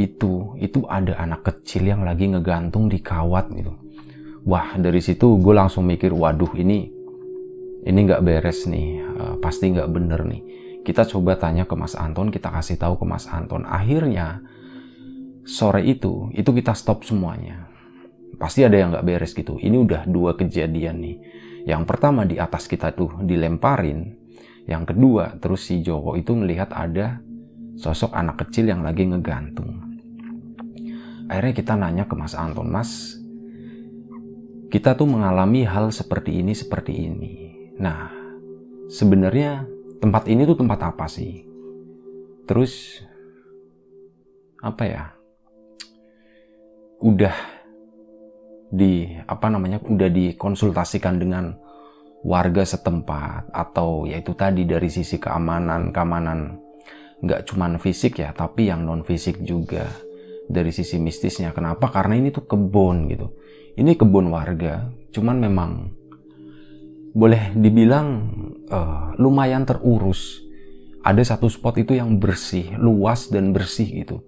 itu 0.00 0.56
itu 0.56 0.84
ada 0.88 1.20
anak 1.20 1.44
kecil 1.44 1.84
yang 1.84 2.02
lagi 2.06 2.28
ngegantung 2.32 2.88
di 2.88 3.00
kawat 3.00 3.52
gitu. 3.52 3.72
Wah 4.48 4.74
dari 4.80 4.98
situ 5.04 5.38
gue 5.38 5.54
langsung 5.54 5.84
mikir 5.84 6.10
waduh 6.10 6.50
ini 6.56 6.88
ini 7.82 7.98
nggak 8.08 8.24
beres 8.24 8.64
nih 8.64 9.02
uh, 9.04 9.34
pasti 9.38 9.70
nggak 9.70 9.90
bener 9.92 10.20
nih. 10.24 10.42
Kita 10.82 11.06
coba 11.06 11.38
tanya 11.38 11.68
ke 11.68 11.74
Mas 11.78 11.94
Anton 11.94 12.32
kita 12.32 12.50
kasih 12.50 12.80
tahu 12.80 12.98
ke 12.98 13.04
Mas 13.06 13.28
Anton. 13.28 13.68
Akhirnya 13.68 14.42
sore 15.44 15.84
itu 15.84 16.32
itu 16.32 16.50
kita 16.50 16.72
stop 16.72 17.04
semuanya. 17.04 17.68
Pasti 18.40 18.64
ada 18.64 18.74
yang 18.74 18.90
nggak 18.90 19.06
beres 19.06 19.36
gitu. 19.36 19.60
Ini 19.60 19.76
udah 19.76 20.08
dua 20.08 20.34
kejadian 20.34 20.98
nih. 20.98 21.16
Yang 21.62 21.82
pertama 21.86 22.26
di 22.26 22.40
atas 22.42 22.66
kita 22.66 22.90
tuh 22.96 23.22
dilemparin. 23.22 24.18
Yang 24.66 24.94
kedua 24.94 25.38
terus 25.38 25.68
si 25.68 25.84
Joko 25.84 26.18
itu 26.18 26.34
melihat 26.34 26.74
ada 26.74 27.22
sosok 27.78 28.14
anak 28.14 28.46
kecil 28.46 28.70
yang 28.70 28.82
lagi 28.82 29.06
ngegantung 29.06 29.81
akhirnya 31.32 31.56
kita 31.56 31.72
nanya 31.80 32.04
ke 32.04 32.12
Mas 32.12 32.36
Anton 32.36 32.68
Mas 32.68 33.16
kita 34.72 34.96
tuh 34.96 35.04
mengalami 35.04 35.68
hal 35.68 35.92
seperti 35.92 36.40
ini 36.40 36.56
seperti 36.56 36.96
ini. 36.96 37.32
Nah 37.76 38.08
sebenarnya 38.88 39.68
tempat 40.00 40.24
ini 40.32 40.48
tuh 40.48 40.56
tempat 40.56 40.80
apa 40.88 41.04
sih? 41.12 41.44
Terus 42.48 43.04
apa 44.64 44.82
ya 44.88 45.04
udah 47.04 47.36
di 48.72 49.12
apa 49.28 49.52
namanya 49.52 49.76
udah 49.84 50.08
dikonsultasikan 50.08 51.20
dengan 51.20 51.52
warga 52.24 52.64
setempat 52.64 53.52
atau 53.52 54.08
yaitu 54.08 54.32
tadi 54.32 54.64
dari 54.64 54.88
sisi 54.88 55.20
keamanan 55.20 55.92
keamanan 55.92 56.56
nggak 57.20 57.44
cuman 57.50 57.76
fisik 57.76 58.22
ya 58.22 58.30
tapi 58.32 58.70
yang 58.70 58.86
non 58.86 59.02
fisik 59.02 59.42
juga 59.42 59.84
dari 60.48 60.70
sisi 60.74 60.98
mistisnya. 60.98 61.54
Kenapa? 61.54 61.90
Karena 61.92 62.18
ini 62.18 62.32
tuh 62.34 62.46
kebun 62.46 63.10
gitu. 63.10 63.34
Ini 63.78 63.96
kebun 63.96 64.28
warga. 64.32 64.88
Cuman 65.12 65.36
memang 65.38 65.70
boleh 67.12 67.52
dibilang 67.52 68.08
uh, 68.72 69.12
lumayan 69.20 69.68
terurus. 69.68 70.40
Ada 71.02 71.34
satu 71.34 71.50
spot 71.50 71.82
itu 71.82 71.98
yang 71.98 72.16
bersih 72.22 72.78
luas 72.78 73.28
dan 73.28 73.50
bersih 73.50 73.90
gitu. 74.06 74.22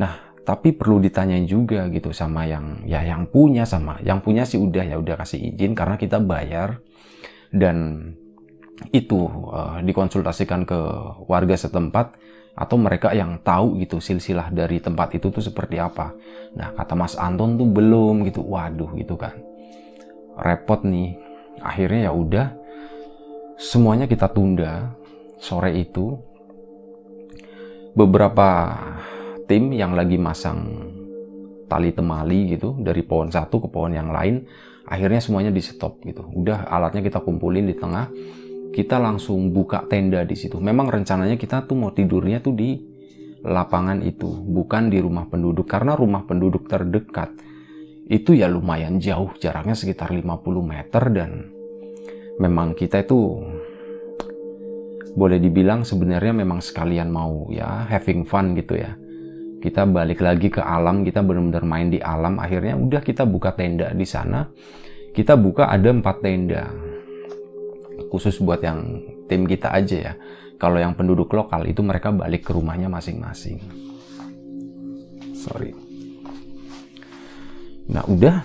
Nah 0.00 0.28
tapi 0.48 0.72
perlu 0.72 0.96
ditanyain 0.96 1.44
juga 1.44 1.92
gitu 1.92 2.08
sama 2.08 2.48
yang 2.48 2.80
ya 2.88 3.04
yang 3.04 3.28
punya 3.28 3.68
sama 3.68 4.00
yang 4.00 4.24
punya 4.24 4.48
sih 4.48 4.56
udah 4.56 4.80
ya 4.80 4.96
udah 4.96 5.20
kasih 5.20 5.54
izin 5.54 5.76
karena 5.76 6.00
kita 6.00 6.18
bayar. 6.18 6.80
Dan 7.48 8.04
itu 8.92 9.26
uh, 9.50 9.80
dikonsultasikan 9.82 10.62
ke 10.62 10.78
warga 11.26 11.56
setempat 11.58 12.14
atau 12.58 12.74
mereka 12.74 13.14
yang 13.14 13.38
tahu 13.38 13.78
gitu 13.78 14.02
silsilah 14.02 14.50
dari 14.50 14.82
tempat 14.82 15.14
itu 15.14 15.30
tuh 15.30 15.38
seperti 15.38 15.78
apa. 15.78 16.10
Nah 16.58 16.74
kata 16.74 16.98
Mas 16.98 17.14
Anton 17.14 17.54
tuh 17.54 17.70
belum 17.70 18.26
gitu, 18.26 18.42
waduh 18.42 18.90
gitu 18.98 19.14
kan, 19.14 19.38
repot 20.34 20.82
nih. 20.82 21.14
Akhirnya 21.62 22.10
ya 22.10 22.12
udah, 22.14 22.46
semuanya 23.54 24.10
kita 24.10 24.26
tunda 24.34 24.90
sore 25.38 25.78
itu. 25.78 26.18
Beberapa 27.94 28.78
tim 29.50 29.74
yang 29.74 29.94
lagi 29.94 30.18
masang 30.18 30.90
tali 31.66 31.90
temali 31.90 32.54
gitu 32.54 32.78
dari 32.78 33.02
pohon 33.02 33.26
satu 33.30 33.66
ke 33.66 33.68
pohon 33.70 33.90
yang 33.90 34.14
lain, 34.14 34.46
akhirnya 34.86 35.18
semuanya 35.18 35.50
di 35.50 35.58
stop 35.58 35.98
gitu. 36.06 36.22
Udah 36.30 36.66
alatnya 36.70 37.02
kita 37.02 37.18
kumpulin 37.22 37.66
di 37.66 37.74
tengah 37.74 38.06
kita 38.72 39.00
langsung 39.00 39.50
buka 39.50 39.84
tenda 39.88 40.22
di 40.22 40.36
situ. 40.36 40.60
Memang 40.60 40.92
rencananya 40.92 41.34
kita 41.40 41.64
tuh 41.64 41.76
mau 41.76 41.90
tidurnya 41.90 42.44
tuh 42.44 42.54
di 42.54 42.78
lapangan 43.42 44.02
itu, 44.02 44.28
bukan 44.28 44.90
di 44.90 44.98
rumah 44.98 45.30
penduduk 45.30 45.66
karena 45.70 45.94
rumah 45.94 46.26
penduduk 46.26 46.66
terdekat 46.66 47.30
itu 48.08 48.32
ya 48.32 48.48
lumayan 48.48 48.96
jauh, 48.98 49.36
jaraknya 49.36 49.76
sekitar 49.76 50.10
50 50.10 50.24
meter 50.64 51.02
dan 51.12 51.30
memang 52.40 52.72
kita 52.72 53.04
itu 53.04 53.44
boleh 55.12 55.36
dibilang 55.36 55.84
sebenarnya 55.84 56.32
memang 56.32 56.64
sekalian 56.64 57.12
mau 57.12 57.52
ya 57.52 57.84
having 57.84 58.24
fun 58.24 58.56
gitu 58.56 58.80
ya. 58.80 58.96
Kita 59.58 59.90
balik 59.90 60.22
lagi 60.22 60.54
ke 60.54 60.62
alam, 60.62 61.02
kita 61.02 61.18
benar-benar 61.18 61.66
main 61.66 61.90
di 61.90 61.98
alam. 61.98 62.38
Akhirnya 62.38 62.78
udah 62.78 63.02
kita 63.02 63.26
buka 63.26 63.58
tenda 63.58 63.90
di 63.90 64.06
sana. 64.06 64.46
Kita 65.10 65.34
buka 65.34 65.66
ada 65.66 65.90
empat 65.90 66.22
tenda 66.22 66.87
khusus 68.06 68.38
buat 68.38 68.62
yang 68.62 69.02
tim 69.26 69.44
kita 69.44 69.74
aja 69.74 69.96
ya. 69.96 70.14
Kalau 70.58 70.78
yang 70.78 70.94
penduduk 70.94 71.30
lokal 71.34 71.66
itu 71.70 71.82
mereka 71.82 72.10
balik 72.10 72.46
ke 72.46 72.54
rumahnya 72.54 72.90
masing-masing. 72.90 73.58
Sorry. 75.34 75.70
Nah 77.90 78.02
udah. 78.06 78.42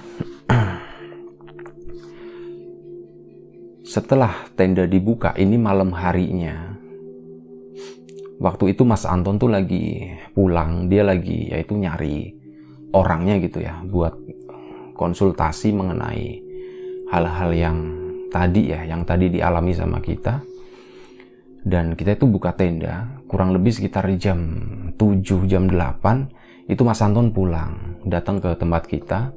Setelah 3.94 4.50
tenda 4.58 4.90
dibuka, 4.90 5.38
ini 5.38 5.58
malam 5.58 5.94
harinya. 5.94 6.74
Waktu 8.42 8.74
itu 8.74 8.82
Mas 8.86 9.06
Anton 9.06 9.38
tuh 9.38 9.54
lagi 9.54 10.10
pulang, 10.34 10.90
dia 10.90 11.06
lagi 11.06 11.54
yaitu 11.54 11.78
nyari 11.78 12.34
orangnya 12.94 13.42
gitu 13.42 13.62
ya 13.62 13.82
buat 13.86 14.14
konsultasi 14.98 15.74
mengenai 15.74 16.42
hal-hal 17.10 17.52
yang 17.54 17.78
tadi 18.34 18.74
ya, 18.74 18.82
yang 18.82 19.06
tadi 19.06 19.30
dialami 19.30 19.78
sama 19.78 20.02
kita. 20.02 20.42
Dan 21.64 21.96
kita 21.96 22.20
itu 22.20 22.28
buka 22.28 22.52
tenda, 22.58 23.24
kurang 23.30 23.56
lebih 23.56 23.72
sekitar 23.72 24.10
jam 24.20 24.42
7, 25.00 25.48
jam 25.48 25.70
8, 25.70 26.68
itu 26.68 26.82
Mas 26.84 27.00
Anton 27.00 27.32
pulang, 27.32 28.04
datang 28.04 28.44
ke 28.44 28.52
tempat 28.60 28.84
kita. 28.90 29.32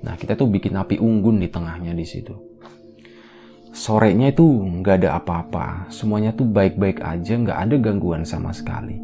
Nah, 0.00 0.14
kita 0.16 0.38
tuh 0.40 0.48
bikin 0.48 0.72
api 0.72 0.96
unggun 0.96 1.36
di 1.36 1.52
tengahnya 1.52 1.92
di 1.92 2.06
situ. 2.08 2.32
Sorenya 3.76 4.32
itu 4.32 4.44
nggak 4.44 5.04
ada 5.04 5.20
apa-apa, 5.20 5.92
semuanya 5.92 6.32
tuh 6.32 6.48
baik-baik 6.48 7.04
aja, 7.04 7.36
nggak 7.36 7.58
ada 7.68 7.76
gangguan 7.76 8.24
sama 8.24 8.56
sekali. 8.56 8.96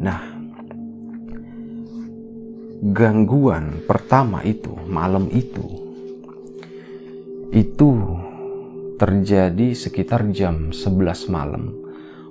Nah, 0.00 0.24
gangguan 2.96 3.84
pertama 3.84 4.40
itu, 4.40 4.72
malam 4.88 5.28
itu, 5.28 5.68
itu 7.52 7.88
terjadi 8.96 9.76
sekitar 9.76 10.24
jam 10.32 10.72
11 10.72 11.28
malam. 11.28 11.76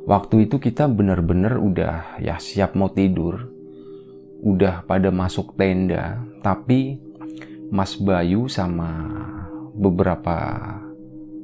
Waktu 0.06 0.50
itu 0.50 0.62
kita 0.62 0.86
benar-benar 0.90 1.58
udah 1.58 2.22
ya 2.22 2.38
siap 2.42 2.74
mau 2.74 2.90
tidur. 2.90 3.50
Udah 4.46 4.86
pada 4.86 5.10
masuk 5.10 5.58
tenda, 5.58 6.22
tapi 6.46 7.02
Mas 7.74 7.98
Bayu 7.98 8.46
sama 8.46 8.90
beberapa 9.74 10.38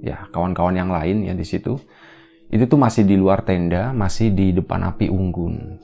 ya 0.01 0.29
kawan-kawan 0.29 0.77
yang 0.77 0.89
lain 0.93 1.25
ya 1.25 1.33
di 1.33 1.45
situ 1.45 1.77
itu 2.51 2.67
tuh 2.67 2.75
masih 2.75 3.07
di 3.07 3.15
luar 3.15 3.47
tenda, 3.47 3.95
masih 3.95 4.35
di 4.35 4.51
depan 4.51 4.83
api 4.91 5.07
unggun. 5.07 5.79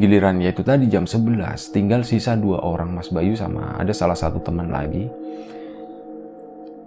Gilirannya 0.00 0.48
itu 0.48 0.64
tadi 0.64 0.88
jam 0.88 1.04
11, 1.04 1.76
tinggal 1.76 2.08
sisa 2.08 2.32
dua 2.40 2.64
orang 2.64 2.96
Mas 2.96 3.12
Bayu 3.12 3.36
sama 3.36 3.76
ada 3.76 3.92
salah 3.92 4.16
satu 4.16 4.40
teman 4.40 4.72
lagi. 4.72 5.12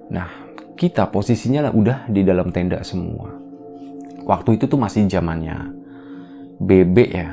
Nah, 0.10 0.43
kita 0.74 1.10
posisinya 1.14 1.70
udah 1.70 2.10
di 2.10 2.26
dalam 2.26 2.50
tenda 2.50 2.82
semua. 2.82 3.30
Waktu 4.24 4.58
itu 4.58 4.66
tuh 4.66 4.80
masih 4.80 5.06
zamannya 5.06 5.70
bebek 6.58 7.10
ya. 7.14 7.30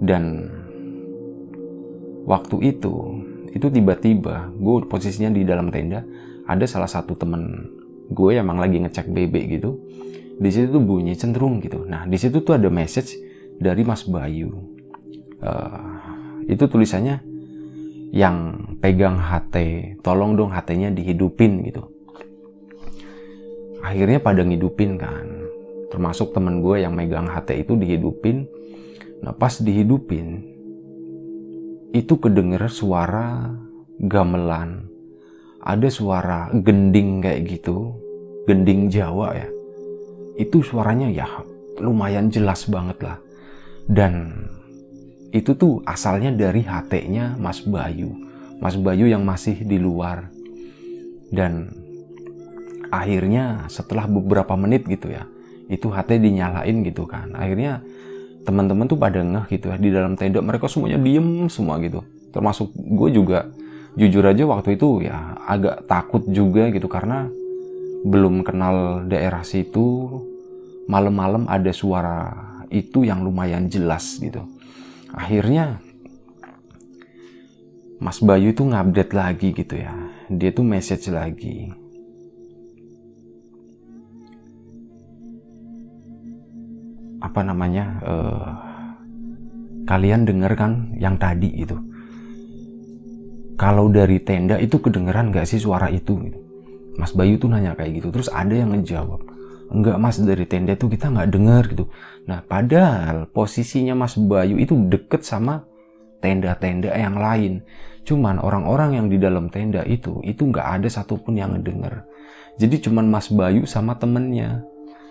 Dan 0.00 0.48
waktu 2.24 2.56
itu, 2.76 2.94
itu 3.52 3.66
tiba-tiba 3.68 4.48
gue 4.56 4.76
posisinya 4.88 5.34
di 5.34 5.42
dalam 5.44 5.68
tenda, 5.68 6.04
ada 6.46 6.64
salah 6.64 6.88
satu 6.88 7.16
temen 7.18 7.68
gue 8.10 8.30
yang 8.34 8.48
emang 8.48 8.62
lagi 8.62 8.80
ngecek 8.80 9.10
bebek 9.10 9.44
gitu. 9.60 9.76
Di 10.40 10.48
situ 10.48 10.72
tuh 10.72 10.80
bunyi 10.80 11.12
cenderung 11.18 11.60
gitu. 11.60 11.84
Nah, 11.84 12.08
di 12.08 12.16
situ 12.16 12.40
tuh 12.40 12.56
ada 12.56 12.72
message 12.72 13.12
dari 13.60 13.84
Mas 13.84 14.08
Bayu. 14.08 14.56
Uh, 15.40 16.44
itu 16.48 16.64
tulisannya 16.64 17.20
yang 18.12 18.56
pegang 18.80 19.20
HT, 19.20 19.56
tolong 20.00 20.36
dong 20.36 20.52
HT-nya 20.52 20.92
dihidupin 20.92 21.64
gitu 21.64 21.99
akhirnya 23.84 24.20
pada 24.20 24.44
ngidupin 24.44 24.96
kan. 25.00 25.26
Termasuk 25.90 26.30
temen 26.30 26.62
gue 26.62 26.86
yang 26.86 26.94
megang 26.94 27.26
HT 27.26 27.66
itu 27.66 27.74
dihidupin. 27.74 28.46
Nah 29.20 29.34
pas 29.34 29.58
dihidupin 29.58 30.46
itu 31.90 32.14
kedenger 32.16 32.70
suara 32.70 33.50
gamelan. 33.98 34.86
Ada 35.60 35.88
suara 35.92 36.48
gending 36.54 37.20
kayak 37.20 37.42
gitu. 37.58 37.92
Gending 38.46 38.88
Jawa 38.88 39.34
ya. 39.36 39.48
Itu 40.40 40.64
suaranya 40.64 41.10
ya 41.10 41.28
lumayan 41.82 42.30
jelas 42.30 42.64
banget 42.70 43.02
lah. 43.02 43.18
Dan 43.90 44.46
itu 45.34 45.54
tuh 45.58 45.82
asalnya 45.86 46.30
dari 46.30 46.62
HT-nya 46.62 47.34
Mas 47.38 47.66
Bayu. 47.66 48.14
Mas 48.62 48.78
Bayu 48.78 49.10
yang 49.10 49.26
masih 49.26 49.58
di 49.66 49.76
luar. 49.80 50.30
Dan 51.30 51.79
akhirnya 52.90 53.70
setelah 53.70 54.10
beberapa 54.10 54.58
menit 54.58 54.84
gitu 54.86 55.10
ya 55.10 55.24
itu 55.70 55.86
HT 55.86 56.18
dinyalain 56.18 56.82
gitu 56.82 57.06
kan. 57.06 57.30
Akhirnya 57.38 57.78
teman-teman 58.42 58.90
tuh 58.90 58.98
pada 58.98 59.22
ngeh 59.22 59.46
gitu 59.54 59.70
ya 59.70 59.78
di 59.78 59.94
dalam 59.94 60.18
tenda. 60.18 60.42
Mereka 60.42 60.66
semuanya 60.66 60.98
diem 60.98 61.46
semua 61.46 61.78
gitu. 61.78 62.02
Termasuk 62.34 62.74
gue 62.74 63.08
juga 63.14 63.46
jujur 63.94 64.26
aja 64.26 64.42
waktu 64.50 64.74
itu 64.74 65.06
ya 65.06 65.38
agak 65.46 65.86
takut 65.86 66.26
juga 66.26 66.70
gitu 66.74 66.90
karena 66.90 67.30
belum 68.02 68.42
kenal 68.42 69.06
daerah 69.06 69.46
situ. 69.46 70.10
Malam-malam 70.90 71.46
ada 71.46 71.70
suara 71.70 72.34
itu 72.66 73.06
yang 73.06 73.22
lumayan 73.22 73.70
jelas 73.70 74.18
gitu. 74.18 74.42
Akhirnya 75.14 75.78
Mas 78.02 78.18
Bayu 78.18 78.50
tuh 78.50 78.74
ngupdate 78.74 79.14
lagi 79.14 79.54
gitu 79.54 79.78
ya. 79.78 79.94
Dia 80.26 80.50
tuh 80.50 80.66
message 80.66 81.06
lagi 81.14 81.79
apa 87.30 87.46
namanya 87.46 87.84
uh, 88.02 88.46
kalian 89.86 90.26
denger 90.26 90.52
kan 90.58 90.90
yang 90.98 91.14
tadi 91.14 91.46
itu 91.62 91.78
kalau 93.54 93.86
dari 93.86 94.18
tenda 94.26 94.58
itu 94.58 94.82
kedengeran 94.82 95.30
gak 95.30 95.44
sih 95.44 95.60
suara 95.60 95.92
itu 95.92 96.16
gitu. 96.26 96.40
Mas 96.98 97.14
Bayu 97.14 97.38
tuh 97.38 97.46
nanya 97.46 97.78
kayak 97.78 98.02
gitu 98.02 98.08
terus 98.10 98.26
ada 98.32 98.50
yang 98.50 98.74
ngejawab 98.74 99.22
enggak 99.70 99.96
mas 100.02 100.18
dari 100.18 100.44
tenda 100.44 100.74
tuh 100.74 100.90
kita 100.90 101.08
nggak 101.08 101.30
denger 101.30 101.62
gitu. 101.70 101.84
Nah 102.26 102.42
padahal 102.42 103.30
posisinya 103.30 103.94
Mas 103.94 104.18
Bayu 104.18 104.58
itu 104.58 104.74
deket 104.90 105.22
sama 105.22 105.62
tenda-tenda 106.18 106.90
yang 106.92 107.16
lain. 107.16 107.62
Cuman 108.02 108.42
orang-orang 108.42 108.98
yang 108.98 109.06
di 109.06 109.16
dalam 109.16 109.46
tenda 109.48 109.86
itu 109.86 110.18
itu 110.26 110.42
nggak 110.42 110.82
ada 110.82 110.88
satupun 110.90 111.38
yang 111.38 111.54
ngedenger. 111.54 112.02
Jadi 112.58 112.76
cuman 112.90 113.06
Mas 113.08 113.30
Bayu 113.30 113.64
sama 113.64 113.94
temennya 113.96 114.66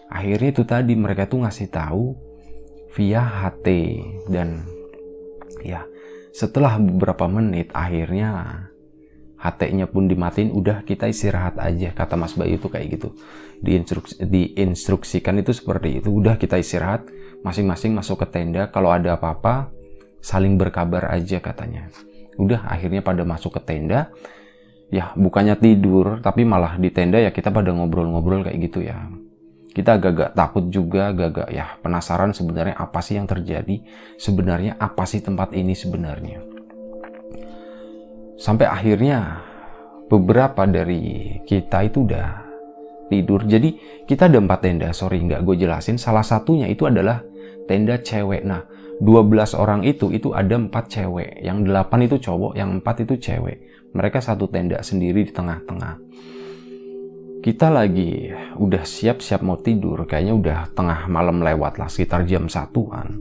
akhirnya 0.10 0.50
itu 0.52 0.64
tadi 0.66 0.94
mereka 0.98 1.30
tuh 1.30 1.46
ngasih 1.46 1.70
tahu 1.70 2.18
via 2.98 3.22
HT 3.22 3.68
dan 4.34 4.66
ya 5.62 5.86
setelah 6.34 6.82
beberapa 6.82 7.30
menit 7.30 7.70
akhirnya 7.72 8.66
HT-nya 9.40 9.88
pun 9.88 10.12
dimatiin 10.12 10.52
udah 10.52 10.84
kita 10.84 11.08
istirahat 11.08 11.56
aja 11.64 11.96
kata 11.96 12.20
Mas 12.20 12.36
Bayu 12.36 12.60
itu 12.60 12.68
kayak 12.68 13.00
gitu. 13.00 13.16
Diinstruksi, 13.64 14.20
diinstruksikan 14.20 15.40
itu 15.40 15.56
seperti 15.56 16.04
itu 16.04 16.12
udah 16.12 16.36
kita 16.36 16.60
istirahat 16.60 17.08
masing-masing 17.40 17.96
masuk 17.96 18.20
ke 18.20 18.28
tenda 18.36 18.68
kalau 18.68 18.92
ada 18.92 19.16
apa-apa 19.16 19.72
saling 20.20 20.60
berkabar 20.60 21.08
aja 21.08 21.40
katanya. 21.40 21.88
Udah 22.36 22.68
akhirnya 22.68 23.00
pada 23.00 23.24
masuk 23.24 23.56
ke 23.56 23.62
tenda 23.64 24.12
ya 24.92 25.16
bukannya 25.16 25.56
tidur 25.56 26.20
tapi 26.20 26.44
malah 26.44 26.76
di 26.76 26.92
tenda 26.92 27.22
ya 27.22 27.32
kita 27.32 27.54
pada 27.54 27.72
ngobrol-ngobrol 27.72 28.44
kayak 28.44 28.60
gitu 28.60 28.84
ya 28.84 29.08
kita 29.70 30.02
agak-agak 30.02 30.34
takut 30.34 30.66
juga 30.74 31.14
agak-agak 31.14 31.50
ya 31.54 31.78
penasaran 31.80 32.34
sebenarnya 32.34 32.76
apa 32.76 33.00
sih 33.06 33.22
yang 33.22 33.30
terjadi 33.30 33.86
sebenarnya 34.18 34.76
apa 34.82 35.06
sih 35.06 35.22
tempat 35.22 35.54
ini 35.54 35.78
sebenarnya. 35.78 36.42
Sampai 38.40 38.66
akhirnya 38.66 39.46
beberapa 40.10 40.66
dari 40.66 41.38
kita 41.46 41.86
itu 41.86 42.08
udah 42.08 42.50
tidur. 43.12 43.46
Jadi 43.46 43.78
kita 44.10 44.26
ada 44.32 44.42
empat 44.42 44.60
tenda 44.64 44.90
sorry 44.90 45.22
nggak 45.22 45.46
gue 45.46 45.56
jelasin. 45.66 46.02
Salah 46.02 46.26
satunya 46.26 46.66
itu 46.66 46.90
adalah 46.90 47.22
tenda 47.70 48.02
cewek. 48.02 48.42
Nah 48.42 48.66
12 49.00 49.54
orang 49.54 49.86
itu 49.86 50.10
itu 50.10 50.34
ada 50.34 50.58
empat 50.58 50.90
cewek. 50.90 51.46
Yang 51.46 51.70
delapan 51.70 52.00
itu 52.10 52.16
cowok 52.18 52.54
yang 52.58 52.82
empat 52.82 53.06
itu 53.06 53.22
cewek. 53.22 53.58
Mereka 53.94 54.18
satu 54.18 54.50
tenda 54.50 54.82
sendiri 54.82 55.26
di 55.26 55.32
tengah-tengah 55.34 55.94
kita 57.40 57.72
lagi 57.72 58.28
udah 58.60 58.84
siap-siap 58.84 59.40
mau 59.44 59.56
tidur 59.56 60.04
kayaknya 60.04 60.34
udah 60.36 60.60
tengah 60.76 61.08
malam 61.08 61.40
lewat 61.40 61.80
lah 61.80 61.88
sekitar 61.88 62.28
jam 62.28 62.52
satuan. 62.52 63.16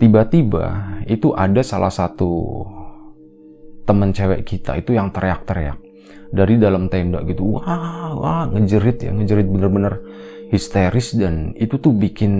Tiba-tiba 0.00 0.96
itu 1.04 1.36
ada 1.36 1.60
salah 1.60 1.92
satu 1.92 2.64
temen 3.84 4.16
cewek 4.16 4.48
kita 4.48 4.80
itu 4.80 4.96
yang 4.96 5.12
teriak-teriak 5.12 5.76
dari 6.32 6.56
dalam 6.56 6.88
tenda 6.88 7.20
gitu. 7.28 7.60
Wah 7.60 8.16
wah 8.16 8.48
ngejerit 8.48 9.04
ya 9.04 9.12
ngejerit 9.12 9.44
bener-bener 9.52 10.00
histeris 10.48 11.12
dan 11.20 11.52
itu 11.60 11.76
tuh 11.76 11.92
bikin 11.92 12.32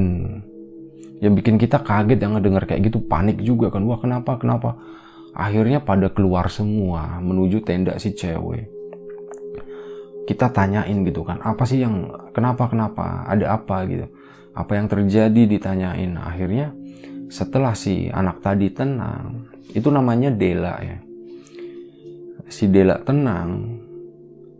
yang 1.20 1.36
bikin 1.36 1.60
kita 1.60 1.84
kaget 1.84 2.24
yang 2.24 2.40
ngedenger 2.40 2.64
kayak 2.64 2.88
gitu 2.88 3.04
panik 3.04 3.36
juga 3.44 3.68
kan. 3.68 3.84
Wah 3.84 4.00
kenapa 4.00 4.40
kenapa? 4.40 4.80
Akhirnya 5.36 5.84
pada 5.84 6.08
keluar 6.08 6.48
semua 6.48 7.20
menuju 7.20 7.60
tenda 7.68 8.00
si 8.00 8.16
cewek 8.16 8.79
kita 10.30 10.54
tanyain 10.54 11.02
gitu 11.02 11.26
kan. 11.26 11.42
Apa 11.42 11.66
sih 11.66 11.82
yang 11.82 12.06
kenapa 12.30 12.70
kenapa 12.70 13.26
ada 13.26 13.58
apa 13.58 13.82
gitu. 13.90 14.06
Apa 14.54 14.78
yang 14.78 14.86
terjadi 14.86 15.42
ditanyain. 15.50 16.14
Akhirnya 16.14 16.70
setelah 17.26 17.74
si 17.74 18.06
anak 18.06 18.38
tadi 18.38 18.70
tenang 18.70 19.50
itu 19.74 19.90
namanya 19.90 20.30
Dela 20.30 20.78
ya. 20.78 20.98
Si 22.50 22.70
Dela 22.70 23.02
tenang, 23.02 23.78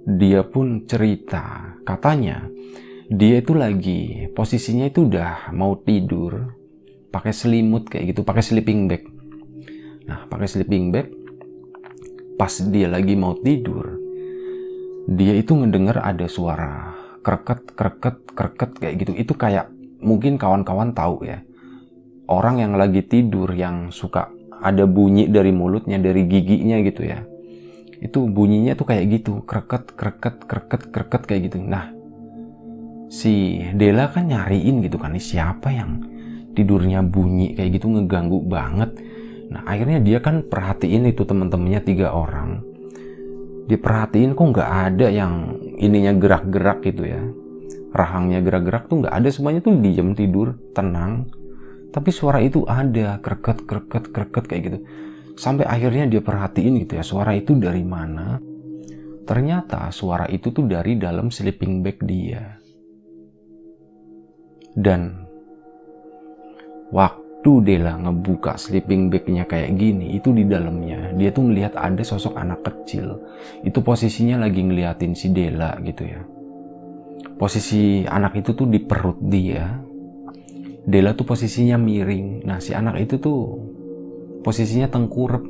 dia 0.06 0.42
pun 0.46 0.86
cerita, 0.86 1.74
katanya 1.82 2.46
dia 3.10 3.42
itu 3.42 3.58
lagi 3.58 4.30
posisinya 4.30 4.86
itu 4.86 5.10
udah 5.10 5.50
mau 5.50 5.74
tidur, 5.74 6.54
pakai 7.10 7.34
selimut 7.34 7.90
kayak 7.90 8.14
gitu, 8.14 8.22
pakai 8.22 8.42
sleeping 8.46 8.86
bag. 8.86 9.02
Nah, 10.06 10.30
pakai 10.30 10.46
sleeping 10.46 10.94
bag, 10.94 11.10
pas 12.38 12.54
dia 12.70 12.86
lagi 12.86 13.18
mau 13.18 13.34
tidur, 13.42 13.99
dia 15.08 15.32
itu 15.38 15.56
ngedenger 15.56 16.02
ada 16.02 16.26
suara 16.28 16.96
kreket, 17.24 17.72
kreket, 17.76 18.16
kreket 18.34 18.70
kayak 18.76 18.94
gitu. 19.00 19.12
Itu 19.16 19.32
kayak 19.38 19.72
mungkin 20.00 20.36
kawan-kawan 20.36 20.92
tahu 20.92 21.24
ya. 21.28 21.40
Orang 22.30 22.60
yang 22.60 22.76
lagi 22.76 23.02
tidur 23.04 23.52
yang 23.54 23.90
suka 23.94 24.30
ada 24.60 24.84
bunyi 24.84 25.26
dari 25.30 25.50
mulutnya, 25.50 25.96
dari 25.96 26.28
giginya 26.28 26.78
gitu 26.84 27.04
ya 27.06 27.30
itu 28.00 28.24
bunyinya 28.24 28.72
tuh 28.74 28.88
kayak 28.88 29.04
gitu 29.20 29.44
kreket 29.44 29.92
kreket 29.92 30.40
kreket 30.48 30.82
kreket 30.88 31.22
kayak 31.28 31.40
gitu 31.52 31.60
nah 31.60 31.92
si 33.12 33.60
Dela 33.76 34.08
kan 34.08 34.24
nyariin 34.24 34.80
gitu 34.80 34.96
kan 34.96 35.12
siapa 35.20 35.68
yang 35.68 36.00
tidurnya 36.56 37.04
bunyi 37.04 37.52
kayak 37.52 37.76
gitu 37.76 37.92
ngeganggu 37.92 38.40
banget 38.48 38.96
nah 39.52 39.68
akhirnya 39.68 40.00
dia 40.00 40.24
kan 40.24 40.48
perhatiin 40.48 41.12
itu 41.12 41.28
teman-temannya 41.28 41.80
tiga 41.84 42.16
orang 42.16 42.64
diperhatiin 43.66 44.32
kok 44.32 44.46
nggak 44.56 44.70
ada 44.92 45.06
yang 45.10 45.56
ininya 45.76 46.16
gerak-gerak 46.16 46.80
gitu 46.86 47.04
ya 47.04 47.22
rahangnya 47.90 48.40
gerak-gerak 48.40 48.86
tuh 48.86 49.02
nggak 49.04 49.14
ada 49.14 49.28
semuanya 49.28 49.60
tuh 49.60 49.74
diam 49.82 50.14
tidur 50.14 50.54
tenang 50.72 51.26
tapi 51.90 52.14
suara 52.14 52.38
itu 52.38 52.62
ada 52.70 53.18
kreket 53.18 53.66
kreket 53.66 54.04
kreket 54.14 54.44
kayak 54.46 54.62
gitu 54.70 54.78
Sampai 55.40 55.64
akhirnya 55.64 56.04
dia 56.04 56.20
perhatiin 56.20 56.84
gitu 56.84 57.00
ya, 57.00 57.04
suara 57.04 57.32
itu 57.32 57.56
dari 57.56 57.80
mana. 57.80 58.36
Ternyata 59.24 59.88
suara 59.88 60.28
itu 60.28 60.52
tuh 60.52 60.68
dari 60.68 61.00
dalam 61.00 61.32
sleeping 61.32 61.80
bag 61.80 61.96
dia. 62.04 62.60
Dan 64.76 65.24
waktu 66.92 67.29
Dela 67.40 67.96
ngebuka 67.96 68.60
sleeping 68.60 69.08
bagnya 69.08 69.48
kayak 69.48 69.72
gini, 69.80 70.12
itu 70.12 70.28
di 70.36 70.44
dalamnya 70.44 71.16
dia 71.16 71.32
tuh 71.32 71.48
melihat 71.48 71.72
ada 71.80 72.04
sosok 72.04 72.36
anak 72.36 72.60
kecil. 72.60 73.16
Itu 73.64 73.80
posisinya 73.80 74.44
lagi 74.44 74.60
ngeliatin 74.60 75.16
si 75.16 75.32
Dela 75.32 75.72
gitu 75.80 76.04
ya. 76.04 76.20
Posisi 77.40 78.04
anak 78.04 78.36
itu 78.36 78.52
tuh 78.52 78.68
di 78.68 78.76
perut 78.84 79.16
dia. 79.24 79.80
Dela 80.84 81.16
tuh 81.16 81.24
posisinya 81.24 81.80
miring. 81.80 82.44
Nah 82.44 82.60
si 82.60 82.76
anak 82.76 83.00
itu 83.00 83.16
tuh 83.16 83.40
posisinya 84.44 84.92
tengkurap 84.92 85.40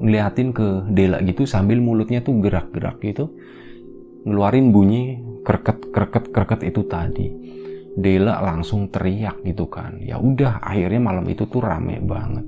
ngeliatin 0.00 0.52
ke 0.52 0.88
Dela 0.92 1.20
gitu 1.24 1.48
sambil 1.48 1.80
mulutnya 1.80 2.20
tuh 2.20 2.36
gerak-gerak 2.40 3.00
gitu 3.00 3.32
ngeluarin 4.26 4.74
bunyi 4.74 5.22
kerket 5.46 5.88
kerket 5.94 6.24
kerket 6.34 6.60
itu 6.68 6.82
tadi 6.84 7.26
Dela 7.96 8.44
langsung 8.44 8.92
teriak 8.92 9.40
gitu 9.40 9.72
kan. 9.72 9.96
Ya 10.04 10.20
udah 10.20 10.60
akhirnya 10.60 11.00
malam 11.00 11.24
itu 11.32 11.48
tuh 11.48 11.64
rame 11.64 11.96
banget. 12.04 12.44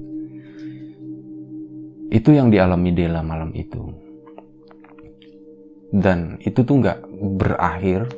Itu 2.12 2.36
yang 2.36 2.52
dialami 2.52 2.92
Dela 2.92 3.24
malam 3.24 3.56
itu. 3.56 3.80
Dan 5.88 6.36
itu 6.44 6.60
tuh 6.60 6.84
nggak 6.84 7.00
berakhir. 7.40 8.12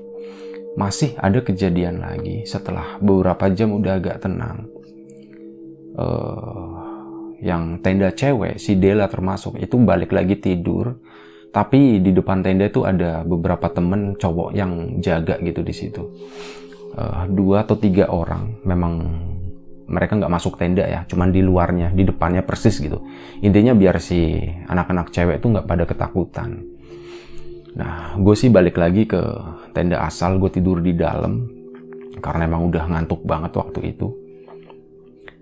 Masih 0.74 1.14
ada 1.18 1.38
kejadian 1.42 2.02
lagi 2.02 2.46
setelah 2.46 2.98
beberapa 2.98 3.46
jam 3.54 3.78
udah 3.78 3.94
agak 4.02 4.26
tenang. 4.26 4.66
Uh, 5.94 6.70
yang 7.42 7.82
tenda 7.82 8.14
cewek 8.14 8.58
si 8.58 8.78
Dela 8.78 9.06
termasuk 9.06 9.54
itu 9.54 9.78
balik 9.78 10.10
lagi 10.10 10.34
tidur. 10.34 10.98
Tapi 11.50 11.98
di 11.98 12.10
depan 12.14 12.42
tenda 12.42 12.66
itu 12.66 12.86
ada 12.86 13.22
beberapa 13.22 13.70
temen 13.70 14.18
cowok 14.18 14.50
yang 14.54 14.98
jaga 15.02 15.38
gitu 15.42 15.62
di 15.66 15.74
situ 15.74 16.02
uh, 16.94 17.26
dua 17.30 17.66
atau 17.66 17.76
tiga 17.78 18.08
orang. 18.10 18.62
Memang 18.64 18.94
mereka 19.90 20.14
nggak 20.14 20.30
masuk 20.30 20.54
tenda 20.54 20.86
ya 20.86 21.02
cuman 21.10 21.34
di 21.34 21.42
luarnya 21.42 21.90
di 21.90 22.06
depannya 22.06 22.46
persis 22.46 22.78
gitu. 22.78 23.02
Intinya 23.42 23.74
biar 23.74 23.98
si 23.98 24.38
anak-anak 24.70 25.10
cewek 25.10 25.42
itu 25.42 25.46
nggak 25.50 25.66
pada 25.66 25.84
ketakutan. 25.84 26.62
Nah 27.74 28.14
gue 28.14 28.34
sih 28.38 28.50
balik 28.54 28.78
lagi 28.78 29.10
ke 29.10 29.18
tenda 29.74 30.06
asal 30.06 30.38
gue 30.38 30.50
tidur 30.50 30.78
di 30.78 30.94
dalam 30.94 31.46
karena 32.22 32.46
emang 32.46 32.70
udah 32.70 32.86
ngantuk 32.86 33.26
banget 33.26 33.50
waktu 33.58 33.90
itu. 33.90 34.14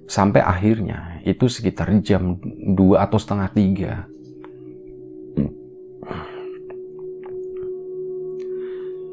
Sampai 0.08 0.40
akhirnya 0.40 1.20
itu 1.28 1.44
sekitar 1.52 1.92
jam 2.00 2.40
2 2.40 2.96
atau 2.96 3.20
setengah 3.20 3.48
tiga. 3.52 4.08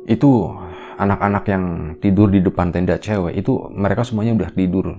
Itu 0.08 0.56
anak-anak 0.96 1.44
yang 1.48 1.64
tidur 2.00 2.32
di 2.32 2.40
depan 2.40 2.72
tenda 2.72 2.96
cewek 3.00 3.36
itu 3.36 3.70
mereka 3.72 4.04
semuanya 4.08 4.36
udah 4.44 4.50
tidur. 4.52 4.96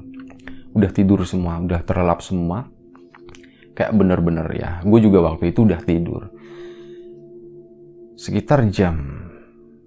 Udah 0.76 0.90
tidur 0.92 1.24
semua 1.24 1.58
udah 1.60 1.80
terlelap 1.82 2.20
semua. 2.20 2.68
Kayak 3.76 3.92
bener-bener 3.92 4.46
ya 4.56 4.70
gue 4.84 4.98
juga 5.00 5.20
waktu 5.24 5.52
itu 5.52 5.68
udah 5.68 5.80
tidur. 5.84 6.32
Sekitar 8.16 8.64
jam 8.72 9.28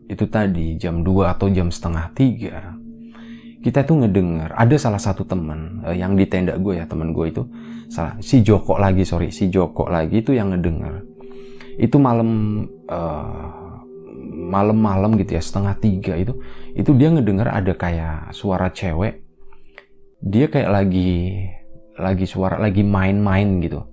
itu 0.09 0.25
tadi 0.29 0.77
jam 0.77 1.01
2 1.05 1.33
atau 1.33 1.49
jam 1.53 1.69
setengah 1.69 2.09
tiga 2.17 2.79
kita 3.59 3.83
tuh 3.83 4.03
ngedenger 4.03 4.55
ada 4.55 4.75
salah 4.79 5.01
satu 5.01 5.27
teman 5.27 5.83
uh, 5.83 5.91
yang 5.91 6.15
di 6.15 6.23
tenda 6.31 6.55
gue 6.55 6.79
ya 6.79 6.87
teman 6.87 7.11
gue 7.11 7.25
itu 7.27 7.43
salah 7.91 8.15
si 8.23 8.39
Joko 8.39 8.79
lagi 8.79 9.03
sorry 9.03 9.35
si 9.35 9.51
Joko 9.51 9.91
lagi 9.91 10.23
itu 10.23 10.31
yang 10.31 10.55
ngedenger. 10.55 11.03
Itu 11.79 11.95
malam 11.99 12.63
uh, 12.87 13.58
malam-malam 14.29 15.17
gitu 15.17 15.35
ya 15.35 15.41
setengah 15.41 15.75
tiga 15.81 16.13
itu 16.13 16.37
itu 16.77 16.93
dia 16.93 17.09
ngedenger 17.09 17.49
ada 17.49 17.73
kayak 17.73 18.31
suara 18.31 18.69
cewek. 18.69 19.25
Dia 20.19 20.51
kayak 20.51 20.69
lagi 20.69 21.43
lagi 21.97 22.25
suara 22.29 22.61
lagi 22.61 22.85
main-main 22.85 23.59
gitu. 23.59 23.83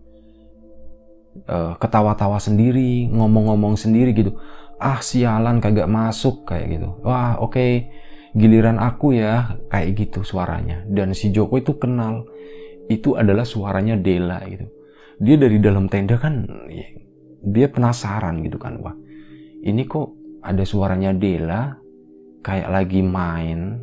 Uh, 1.46 1.76
ketawa-tawa 1.76 2.40
sendiri 2.40 3.08
ngomong-ngomong 3.10 3.76
sendiri 3.76 4.12
gitu. 4.12 4.36
Ah 4.76 5.00
sialan 5.00 5.58
kagak 5.58 5.88
masuk 5.88 6.44
kayak 6.44 6.78
gitu. 6.78 6.88
Wah 7.02 7.40
oke 7.40 7.56
okay 7.56 7.72
giliran 8.36 8.76
aku 8.76 9.16
ya 9.16 9.56
kayak 9.72 9.96
gitu 9.96 10.20
suaranya. 10.20 10.84
Dan 10.84 11.16
si 11.16 11.32
Joko 11.32 11.56
itu 11.56 11.80
kenal 11.80 12.28
itu 12.92 13.16
adalah 13.16 13.48
suaranya 13.48 13.96
Dela 13.96 14.44
gitu. 14.44 14.68
Dia 15.16 15.40
dari 15.40 15.56
dalam 15.56 15.88
tenda 15.88 16.20
kan 16.20 16.44
ya, 16.68 16.84
dia 17.46 17.70
penasaran 17.70 18.42
gitu 18.42 18.58
kan 18.58 18.82
wah 18.82 18.92
ini 19.62 19.86
kok 19.86 20.15
ada 20.46 20.62
suaranya 20.62 21.10
Dela 21.10 21.74
kayak 22.46 22.70
lagi 22.70 23.02
main. 23.02 23.82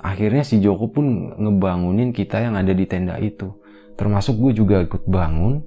Akhirnya 0.00 0.40
si 0.40 0.64
Joko 0.64 0.88
pun 0.88 1.36
ngebangunin 1.36 2.16
kita 2.16 2.40
yang 2.40 2.56
ada 2.56 2.72
di 2.72 2.88
tenda 2.88 3.20
itu. 3.20 3.52
Termasuk 4.00 4.40
gue 4.40 4.52
juga 4.56 4.80
ikut 4.80 5.04
bangun. 5.04 5.60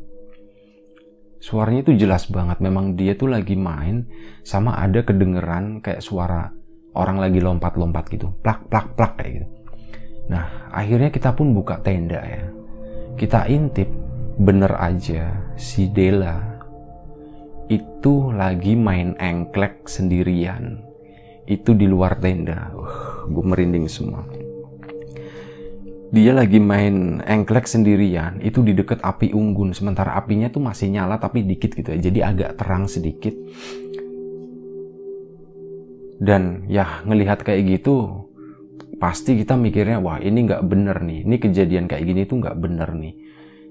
Suaranya 1.38 1.86
itu 1.86 1.93
jelas 1.93 2.26
banget. 2.34 2.58
Memang 2.58 2.97
dia 2.97 3.13
tuh 3.13 3.30
lagi 3.30 3.54
main 3.54 4.10
sama 4.41 4.73
ada 4.82 5.06
kedengeran 5.06 5.86
kayak 5.86 6.02
suara 6.02 6.49
orang 6.97 7.21
lagi 7.21 7.38
lompat-lompat 7.38 8.10
gitu. 8.10 8.34
Plak 8.41 8.73
plak 8.73 8.97
plak 8.97 9.13
kayak 9.21 9.32
gitu. 9.38 9.47
Nah 10.34 10.73
akhirnya 10.73 11.13
kita 11.13 11.38
pun 11.38 11.54
buka 11.54 11.78
tenda 11.86 12.26
ya. 12.26 12.49
Kita 13.13 13.45
intip 13.45 13.86
bener 14.41 14.73
aja 14.82 15.30
si 15.54 15.93
Dela 15.93 16.53
itu 17.71 18.34
lagi 18.36 18.76
main 18.76 19.15
engklek 19.15 19.88
sendirian. 19.88 20.84
Itu 21.47 21.76
di 21.76 21.88
luar 21.88 22.19
tenda. 22.19 22.71
Uh, 22.71 23.28
gue 23.32 23.43
merinding 23.43 23.88
semua. 23.88 24.23
Dia 26.13 26.32
lagi 26.36 26.62
main 26.62 27.19
engklek 27.23 27.65
sendirian. 27.65 28.39
Itu 28.43 28.62
di 28.63 28.76
deket 28.76 29.02
api 29.04 29.34
unggun. 29.34 29.76
Sementara 29.76 30.15
apinya 30.15 30.47
tuh 30.52 30.63
masih 30.63 30.91
nyala 30.93 31.17
tapi 31.19 31.43
dikit 31.43 31.73
gitu 31.73 31.89
ya. 31.95 31.99
Jadi 31.99 32.19
agak 32.23 32.52
terang 32.60 32.86
sedikit. 32.88 33.34
Dan 36.23 36.69
ya 36.71 37.04
ngelihat 37.04 37.43
kayak 37.43 37.67
gitu 37.67 38.28
pasti 39.02 39.36
kita 39.36 39.60
mikirnya 39.60 39.99
wah 39.99 40.21
ini 40.21 40.47
nggak 40.47 40.63
bener 40.63 41.04
nih. 41.04 41.28
Ini 41.28 41.36
kejadian 41.41 41.86
kayak 41.91 42.04
gini 42.08 42.23
tuh 42.23 42.39
nggak 42.39 42.58
bener 42.62 42.89
nih 42.95 43.23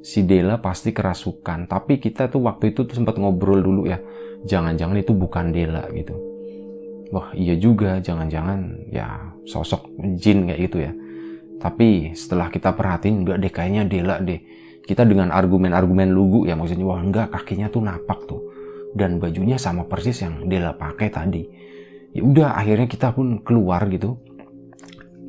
si 0.03 0.27
Dela 0.27 0.59
pasti 0.59 0.91
kerasukan. 0.91 1.71
Tapi 1.71 2.03
kita 2.03 2.29
tuh 2.29 2.45
waktu 2.45 2.75
itu 2.75 2.85
tuh 2.85 2.99
sempat 2.99 3.17
ngobrol 3.17 3.63
dulu 3.63 3.87
ya. 3.87 4.03
Jangan-jangan 4.43 4.99
itu 4.99 5.15
bukan 5.15 5.55
Dela 5.55 5.87
gitu. 5.95 6.19
Wah 7.15 7.31
iya 7.33 7.55
juga. 7.57 8.03
Jangan-jangan 8.03 8.91
ya 8.91 9.33
sosok 9.47 9.89
jin 10.19 10.51
kayak 10.51 10.61
gitu 10.69 10.79
ya. 10.83 10.93
Tapi 11.63 12.13
setelah 12.19 12.51
kita 12.51 12.75
perhatiin 12.75 13.23
nggak 13.23 13.39
deh 13.39 13.53
kayaknya 13.55 13.83
Dela 13.87 14.19
deh. 14.19 14.43
Kita 14.83 15.07
dengan 15.07 15.31
argumen-argumen 15.31 16.11
lugu 16.11 16.51
ya 16.51 16.59
maksudnya 16.59 16.83
wah 16.83 16.99
enggak 16.99 17.31
kakinya 17.31 17.71
tuh 17.71 17.87
napak 17.87 18.27
tuh. 18.27 18.43
Dan 18.93 19.23
bajunya 19.23 19.57
sama 19.57 19.87
persis 19.87 20.21
yang 20.27 20.51
Dela 20.51 20.75
pakai 20.75 21.09
tadi. 21.09 21.47
Ya 22.13 22.21
udah 22.27 22.59
akhirnya 22.59 22.91
kita 22.91 23.15
pun 23.15 23.41
keluar 23.41 23.87
gitu. 23.89 24.19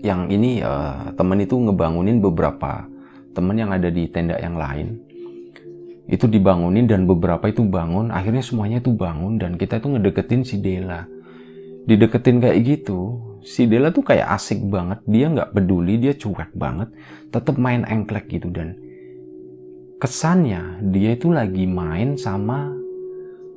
Yang 0.04 0.22
ini 0.36 0.52
uh, 0.60 1.16
temen 1.16 1.40
itu 1.40 1.56
ngebangunin 1.56 2.20
beberapa 2.20 2.92
temen 3.34 3.56
yang 3.58 3.74
ada 3.74 3.90
di 3.90 4.08
tenda 4.08 4.38
yang 4.40 4.56
lain 4.56 5.02
itu 6.08 6.28
dibangunin 6.28 6.86
dan 6.86 7.10
beberapa 7.10 7.50
itu 7.50 7.64
bangun 7.66 8.14
akhirnya 8.14 8.44
semuanya 8.44 8.80
itu 8.84 8.92
bangun 8.94 9.40
dan 9.42 9.58
kita 9.58 9.82
itu 9.82 9.88
ngedeketin 9.98 10.42
si 10.46 10.56
Dela 10.60 11.08
dideketin 11.84 12.40
kayak 12.40 12.60
gitu 12.64 13.20
si 13.44 13.68
Dela 13.68 13.92
tuh 13.92 14.06
kayak 14.06 14.30
asik 14.38 14.64
banget 14.68 15.04
dia 15.08 15.28
nggak 15.32 15.52
peduli 15.56 16.00
dia 16.00 16.16
cuek 16.16 16.56
banget 16.56 16.92
tetap 17.32 17.56
main 17.60 17.84
engklek 17.88 18.30
gitu 18.32 18.52
dan 18.52 18.76
kesannya 20.04 20.84
dia 20.92 21.16
itu 21.16 21.32
lagi 21.32 21.64
main 21.64 22.20
sama 22.20 22.84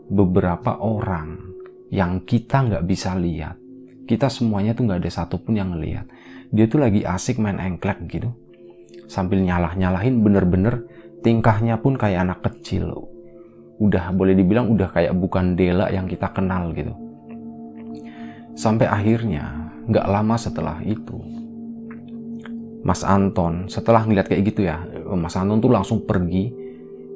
beberapa 0.07 0.79
orang 0.79 1.47
yang 1.91 2.23
kita 2.23 2.67
nggak 2.67 2.87
bisa 2.87 3.15
lihat. 3.19 3.59
Kita 4.07 4.31
semuanya 4.31 4.75
tuh 4.75 4.87
nggak 4.87 5.03
ada 5.03 5.11
satupun 5.11 5.59
yang 5.59 5.75
ngelihat. 5.75 6.07
Dia 6.55 6.71
tuh 6.71 6.79
lagi 6.79 7.03
asik 7.03 7.43
main 7.43 7.59
engklek 7.59 8.07
gitu. 8.07 8.31
Sambil 9.07 9.43
nyalah-nyalahin 9.43 10.23
bener-bener 10.23 10.87
tingkahnya 11.23 11.79
pun 11.79 11.95
kayak 11.95 12.27
anak 12.27 12.41
kecil. 12.47 13.11
Udah 13.79 14.11
boleh 14.11 14.35
dibilang 14.35 14.71
udah 14.73 14.91
kayak 14.91 15.15
bukan 15.15 15.55
Dela 15.55 15.91
yang 15.91 16.11
kita 16.11 16.31
kenal 16.35 16.75
gitu. 16.75 16.95
Sampai 18.57 18.89
akhirnya 18.89 19.67
nggak 19.87 20.07
lama 20.11 20.35
setelah 20.35 20.83
itu 20.83 21.37
Mas 22.83 23.07
Anton 23.07 23.71
setelah 23.71 24.03
ngeliat 24.03 24.27
kayak 24.31 24.43
gitu 24.51 24.67
ya 24.67 24.83
Mas 25.15 25.35
Anton 25.39 25.63
tuh 25.63 25.71
langsung 25.71 26.03
pergi 26.07 26.51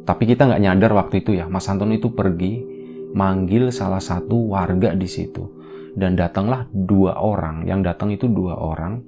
tapi 0.07 0.27
kita 0.27 0.47
nggak 0.47 0.63
nyadar 0.63 0.95
waktu 0.95 1.23
itu 1.23 1.35
ya 1.35 1.51
Mas 1.51 1.67
Anton 1.67 1.91
itu 1.95 2.15
pergi 2.15 2.63
manggil 3.11 3.75
salah 3.75 3.99
satu 3.99 4.55
warga 4.55 4.95
di 4.95 5.07
situ 5.11 5.47
dan 5.99 6.15
datanglah 6.15 6.67
dua 6.71 7.19
orang 7.19 7.67
yang 7.67 7.83
datang 7.83 8.15
itu 8.15 8.31
dua 8.31 8.55
orang 8.55 9.03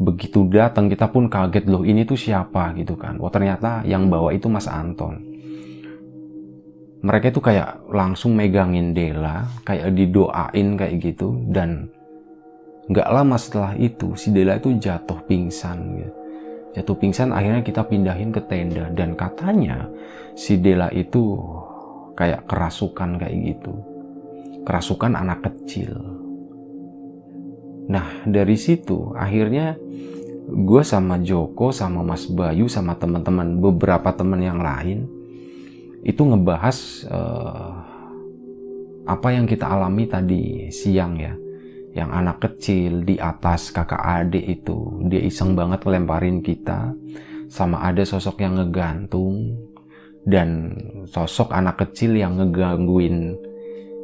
begitu 0.00 0.48
datang 0.48 0.88
kita 0.88 1.10
pun 1.10 1.28
kaget 1.28 1.68
loh 1.68 1.84
ini 1.84 2.06
tuh 2.08 2.16
siapa 2.16 2.72
gitu 2.78 2.96
kan 2.96 3.20
oh 3.20 3.28
ternyata 3.28 3.84
yang 3.84 4.08
bawa 4.08 4.32
itu 4.32 4.48
Mas 4.48 4.70
Anton 4.70 5.20
mereka 7.02 7.34
itu 7.34 7.40
kayak 7.42 7.82
langsung 7.90 8.38
megangin 8.38 8.94
Dela 8.94 9.44
kayak 9.66 9.92
didoain 9.92 10.78
kayak 10.78 10.94
gitu 11.02 11.36
dan 11.50 11.90
nggak 12.88 13.08
lama 13.10 13.36
setelah 13.38 13.74
itu 13.78 14.14
si 14.14 14.30
Dela 14.30 14.58
itu 14.58 14.74
jatuh 14.78 15.18
pingsan 15.26 15.78
gitu. 15.98 16.12
jatuh 16.72 16.96
pingsan 16.96 17.30
akhirnya 17.30 17.62
kita 17.62 17.84
pindahin 17.84 18.32
ke 18.32 18.40
tenda 18.48 18.88
dan 18.94 19.12
katanya 19.12 19.86
si 20.32 20.56
Dela 20.56 20.88
itu 20.94 21.36
kayak 22.16 22.44
kerasukan 22.48 23.18
kayak 23.18 23.36
gitu. 23.54 23.74
Kerasukan 24.62 25.18
anak 25.18 25.42
kecil. 25.42 26.21
Nah, 27.90 28.22
dari 28.28 28.54
situ 28.54 29.10
akhirnya 29.16 29.74
gue 30.52 30.82
sama 30.82 31.18
Joko, 31.22 31.70
sama 31.70 32.02
Mas 32.02 32.26
Bayu, 32.28 32.66
sama 32.66 32.98
teman-teman 32.98 33.58
beberapa 33.58 34.10
teman 34.14 34.42
yang 34.42 34.60
lain 34.60 35.06
itu 36.02 36.18
ngebahas 36.18 37.06
uh, 37.10 37.72
apa 39.06 39.28
yang 39.34 39.46
kita 39.46 39.66
alami 39.66 40.06
tadi 40.06 40.68
siang 40.70 41.18
ya. 41.18 41.34
Yang 41.92 42.10
anak 42.10 42.36
kecil 42.40 43.04
di 43.04 43.20
atas 43.20 43.68
kakak 43.68 44.00
adik 44.00 44.44
itu 44.48 45.04
dia 45.12 45.20
iseng 45.20 45.52
banget 45.52 45.84
lemparin 45.84 46.40
kita 46.40 46.96
sama 47.52 47.84
ada 47.84 48.00
sosok 48.00 48.40
yang 48.40 48.56
ngegantung 48.56 49.60
dan 50.24 50.72
sosok 51.04 51.52
anak 51.52 51.84
kecil 51.84 52.16
yang 52.16 52.40
ngegangguin 52.40 53.36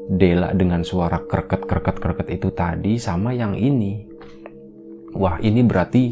Dela 0.09 0.57
dengan 0.57 0.81
suara 0.81 1.21
kerket 1.21 1.68
kerket 1.68 1.97
kerket 2.01 2.29
itu 2.33 2.49
tadi 2.57 2.97
sama 2.97 3.37
yang 3.37 3.53
ini. 3.53 4.09
Wah 5.12 5.37
ini 5.37 5.61
berarti 5.61 6.05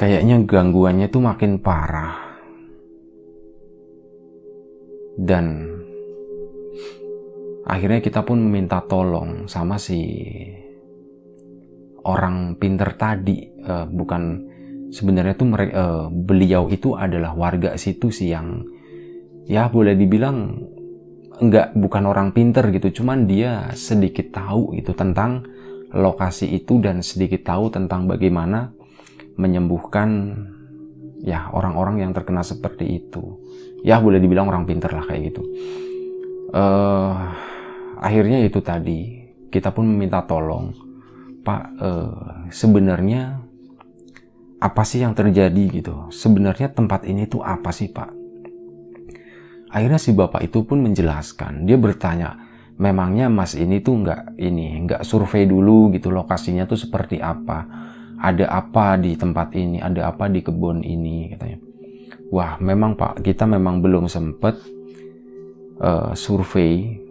kayaknya 0.00 0.40
gangguannya 0.48 1.12
tuh 1.12 1.20
makin 1.20 1.60
parah. 1.60 2.16
Dan 5.14 5.76
akhirnya 7.68 8.00
kita 8.00 8.24
pun 8.24 8.40
meminta 8.40 8.80
tolong 8.88 9.44
sama 9.44 9.76
si 9.76 10.00
orang 12.08 12.56
pinter 12.56 12.96
tadi. 12.96 13.44
Uh, 13.60 13.84
bukan 13.92 14.22
sebenarnya 14.88 15.36
tuh 15.36 15.52
uh, 15.52 16.08
beliau 16.08 16.72
itu 16.72 16.96
adalah 16.96 17.36
warga 17.36 17.76
situ 17.76 18.08
sih 18.08 18.32
yang 18.32 18.64
ya 19.44 19.68
boleh 19.68 19.92
dibilang 19.96 20.64
enggak 21.40 21.74
bukan 21.74 22.04
orang 22.06 22.30
pinter 22.30 22.68
gitu. 22.70 23.02
Cuman 23.02 23.26
dia 23.26 23.70
sedikit 23.74 24.30
tahu 24.34 24.76
itu 24.78 24.94
tentang 24.94 25.46
lokasi 25.94 26.50
itu 26.50 26.82
dan 26.82 27.00
sedikit 27.00 27.46
tahu 27.46 27.70
tentang 27.70 28.10
bagaimana 28.10 28.74
menyembuhkan 29.38 30.34
ya 31.22 31.50
orang-orang 31.54 32.02
yang 32.02 32.10
terkena 32.10 32.42
seperti 32.42 33.02
itu. 33.02 33.38
Ya 33.86 34.00
boleh 34.02 34.18
dibilang 34.18 34.50
orang 34.50 34.66
pinter 34.66 34.90
lah 34.90 35.04
kayak 35.06 35.34
gitu. 35.34 35.42
Uh, 36.54 37.34
akhirnya 37.98 38.42
itu 38.46 38.62
tadi 38.62 39.26
kita 39.50 39.74
pun 39.74 39.90
meminta 39.90 40.22
tolong 40.22 40.70
pak 41.42 41.62
uh, 41.82 42.46
sebenarnya 42.50 43.42
apa 44.62 44.82
sih 44.86 45.02
yang 45.02 45.12
terjadi 45.12 45.64
gitu? 45.70 46.08
Sebenarnya 46.08 46.72
tempat 46.72 47.04
ini 47.04 47.28
tuh 47.28 47.44
apa 47.44 47.68
sih 47.74 47.90
pak 47.90 48.23
akhirnya 49.74 49.98
si 49.98 50.14
bapak 50.14 50.46
itu 50.46 50.62
pun 50.62 50.86
menjelaskan. 50.86 51.66
Dia 51.66 51.74
bertanya 51.74 52.38
memangnya 52.78 53.26
mas 53.26 53.58
ini 53.58 53.82
tuh 53.82 54.06
nggak 54.06 54.38
ini 54.38 54.86
nggak 54.86 55.02
survei 55.02 55.46
dulu 55.50 55.90
gitu 55.90 56.14
lokasinya 56.14 56.62
tuh 56.70 56.78
seperti 56.78 57.18
apa? 57.18 57.66
Ada 58.22 58.46
apa 58.46 58.94
di 58.96 59.18
tempat 59.18 59.52
ini 59.58 59.82
ada 59.82 60.14
apa 60.14 60.30
di 60.30 60.40
kebun 60.40 60.86
ini? 60.86 61.34
Katanya. 61.34 61.58
Wah 62.30 62.56
memang 62.62 62.94
pak. 62.94 63.26
Kita 63.26 63.50
memang 63.50 63.82
belum 63.82 64.06
sempet 64.06 64.54
uh, 65.82 66.14
survei. 66.14 67.02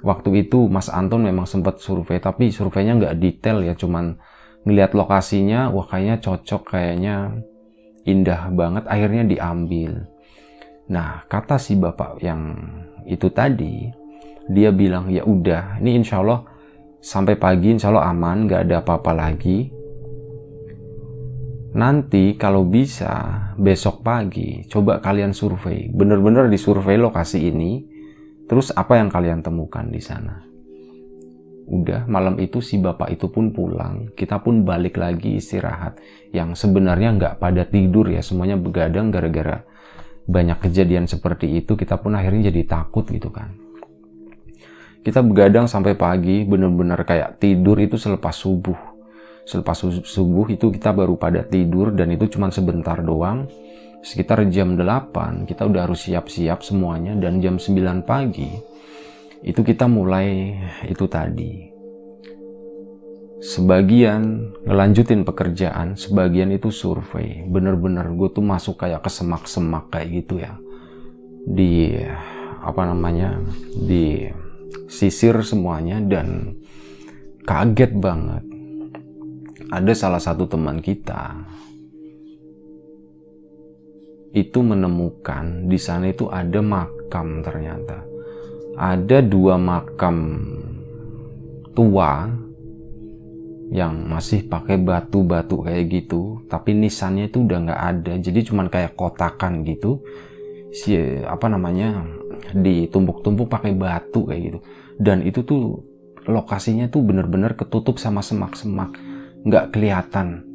Waktu 0.00 0.48
itu 0.48 0.64
Mas 0.64 0.88
Anton 0.88 1.28
memang 1.28 1.44
sempat 1.44 1.76
survei 1.76 2.16
tapi 2.24 2.48
surveinya 2.48 2.96
nggak 2.96 3.20
detail 3.20 3.60
ya 3.60 3.76
cuman 3.76 4.16
ngelihat 4.64 4.96
lokasinya 4.96 5.68
wah 5.68 5.84
kayaknya 5.84 6.16
cocok 6.24 6.72
kayaknya 6.72 7.44
indah 8.08 8.48
banget 8.48 8.88
akhirnya 8.88 9.28
diambil 9.28 10.08
nah 10.90 11.22
kata 11.30 11.56
si 11.56 11.78
bapak 11.78 12.18
yang 12.18 12.58
itu 13.06 13.30
tadi 13.30 13.86
dia 14.50 14.74
bilang 14.74 15.06
ya 15.06 15.22
udah 15.22 15.78
ini 15.78 16.02
insya 16.02 16.18
Allah 16.18 16.42
sampai 17.00 17.38
pagi 17.40 17.72
insya 17.72 17.94
Allah 17.94 18.12
aman 18.12 18.50
nggak 18.50 18.62
ada 18.68 18.76
apa-apa 18.84 19.12
lagi. 19.16 19.70
Nanti 21.70 22.34
kalau 22.34 22.66
bisa 22.66 23.46
besok 23.54 24.02
pagi 24.02 24.66
coba 24.66 24.98
kalian 24.98 25.30
survei. 25.30 25.86
Bener-bener 25.88 26.50
disurvei 26.50 26.98
lokasi 26.98 27.46
ini 27.46 27.86
terus 28.50 28.74
apa 28.74 28.98
yang 28.98 29.06
kalian 29.06 29.40
temukan 29.40 29.86
di 29.86 30.02
sana? 30.02 30.42
Udah 31.70 32.10
malam 32.10 32.42
itu 32.42 32.58
si 32.58 32.82
bapak 32.82 33.14
itu 33.14 33.30
pun 33.30 33.54
pulang. 33.54 34.10
Kita 34.18 34.42
pun 34.42 34.66
balik 34.66 34.98
lagi 34.98 35.38
istirahat. 35.38 36.02
Yang 36.34 36.66
sebenarnya 36.66 37.14
nggak 37.14 37.34
pada 37.38 37.62
tidur 37.62 38.10
ya 38.10 38.18
semuanya 38.18 38.58
begadang 38.58 39.14
gara-gara 39.14 39.62
banyak 40.26 40.58
kejadian 40.60 41.08
seperti 41.08 41.60
itu 41.60 41.76
kita 41.76 42.00
pun 42.00 42.16
akhirnya 42.16 42.52
jadi 42.52 42.62
takut 42.66 43.06
gitu 43.08 43.32
kan. 43.32 43.52
Kita 45.00 45.24
begadang 45.24 45.64
sampai 45.64 45.96
pagi 45.96 46.44
bener-bener 46.44 47.00
kayak 47.08 47.40
tidur 47.40 47.80
itu 47.80 47.96
selepas 47.96 48.36
subuh. 48.36 48.76
Selepas 49.48 49.80
subuh 50.04 50.46
itu 50.52 50.68
kita 50.68 50.92
baru 50.92 51.16
pada 51.16 51.40
tidur 51.42 51.96
dan 51.96 52.12
itu 52.12 52.28
cuma 52.28 52.52
sebentar 52.52 53.00
doang. 53.00 53.48
Sekitar 54.00 54.44
jam 54.48 54.76
8 54.76 55.48
kita 55.48 55.68
udah 55.68 55.88
harus 55.88 56.08
siap-siap 56.08 56.64
semuanya 56.64 57.12
dan 57.16 57.40
jam 57.40 57.60
9 57.60 58.04
pagi 58.04 58.48
itu 59.40 59.60
kita 59.64 59.88
mulai 59.88 60.56
itu 60.84 61.04
tadi 61.08 61.79
sebagian 63.40 64.52
ngelanjutin 64.68 65.24
pekerjaan 65.24 65.96
sebagian 65.96 66.52
itu 66.52 66.68
survei 66.68 67.48
bener-bener 67.48 68.04
gue 68.12 68.28
tuh 68.28 68.44
masuk 68.44 68.84
kayak 68.84 69.00
ke 69.00 69.10
semak-semak 69.10 69.88
kayak 69.88 70.08
gitu 70.24 70.44
ya 70.44 70.60
di 71.48 71.96
apa 72.60 72.84
namanya 72.84 73.40
di 73.72 74.28
sisir 74.86 75.40
semuanya 75.40 76.02
dan 76.02 76.58
kaget 77.46 77.92
banget. 77.96 78.44
Ada 79.70 79.92
salah 79.94 80.22
satu 80.22 80.50
teman 80.50 80.82
kita 80.82 81.46
itu 84.30 84.62
menemukan 84.62 85.66
di 85.66 85.78
sana 85.78 86.10
itu 86.10 86.26
ada 86.26 86.58
makam 86.58 87.42
ternyata. 87.42 88.02
Ada 88.74 89.22
dua 89.22 89.58
makam 89.58 90.42
tua 91.70 92.26
yang 93.70 94.10
masih 94.10 94.50
pakai 94.50 94.82
batu-batu 94.82 95.62
kayak 95.62 95.84
gitu, 95.88 96.42
tapi 96.50 96.74
nisannya 96.74 97.30
itu 97.30 97.46
udah 97.46 97.58
nggak 97.70 97.82
ada, 97.96 98.12
jadi 98.18 98.42
cuman 98.42 98.66
kayak 98.66 98.98
kotakan 98.98 99.62
gitu. 99.62 100.02
Si 100.74 100.94
apa 101.22 101.46
namanya 101.46 102.02
ditumpuk-tumpuk 102.50 103.46
pakai 103.46 103.78
batu 103.78 104.26
kayak 104.26 104.42
gitu. 104.42 104.58
Dan 104.98 105.22
itu 105.22 105.46
tuh 105.46 105.86
lokasinya 106.26 106.90
tuh 106.90 107.06
bener-bener 107.06 107.54
ketutup 107.54 108.02
sama 108.02 108.22
semak-semak. 108.26 108.94
Nggak 109.46 109.74
kelihatan. 109.74 110.46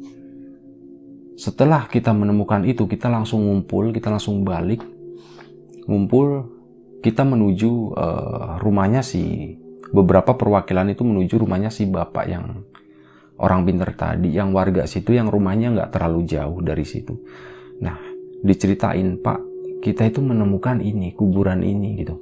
Setelah 1.36 1.84
kita 1.88 2.16
menemukan 2.16 2.64
itu 2.64 2.88
kita 2.88 3.12
langsung 3.12 3.44
ngumpul 3.44 3.92
kita 3.92 4.12
langsung 4.12 4.44
balik. 4.44 4.84
Ngumpul 5.88 6.52
kita 7.04 7.24
menuju 7.24 7.96
uh, 7.96 8.56
rumahnya 8.60 9.04
si 9.04 9.56
beberapa 9.92 10.32
perwakilan 10.34 10.96
itu 10.96 11.04
menuju 11.04 11.44
rumahnya 11.44 11.68
si 11.68 11.86
bapak 11.86 12.24
yang 12.26 12.66
orang 13.40 13.64
pinter 13.64 13.92
tadi 13.92 14.32
yang 14.32 14.52
warga 14.52 14.88
situ 14.88 15.12
yang 15.12 15.28
rumahnya 15.28 15.72
nggak 15.76 15.90
terlalu 15.92 16.24
jauh 16.24 16.58
dari 16.64 16.84
situ 16.84 17.14
nah 17.80 17.96
diceritain 18.40 19.20
pak 19.20 19.56
kita 19.86 20.08
itu 20.08 20.18
menemukan 20.18 20.82
ini, 20.82 21.14
kuburan 21.14 21.62
ini 21.62 22.02
gitu. 22.02 22.18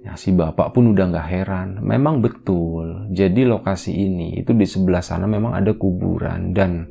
Ya, 0.00 0.14
si 0.14 0.30
bapak 0.30 0.72
pun 0.72 0.94
udah 0.96 1.04
nggak 1.12 1.28
heran. 1.28 1.68
Memang 1.82 2.24
betul. 2.24 3.10
Jadi 3.10 3.42
lokasi 3.44 3.92
ini 3.92 4.40
itu 4.40 4.54
di 4.54 4.64
sebelah 4.64 5.02
sana 5.02 5.26
memang 5.26 5.52
ada 5.52 5.74
kuburan 5.74 6.54
dan 6.54 6.88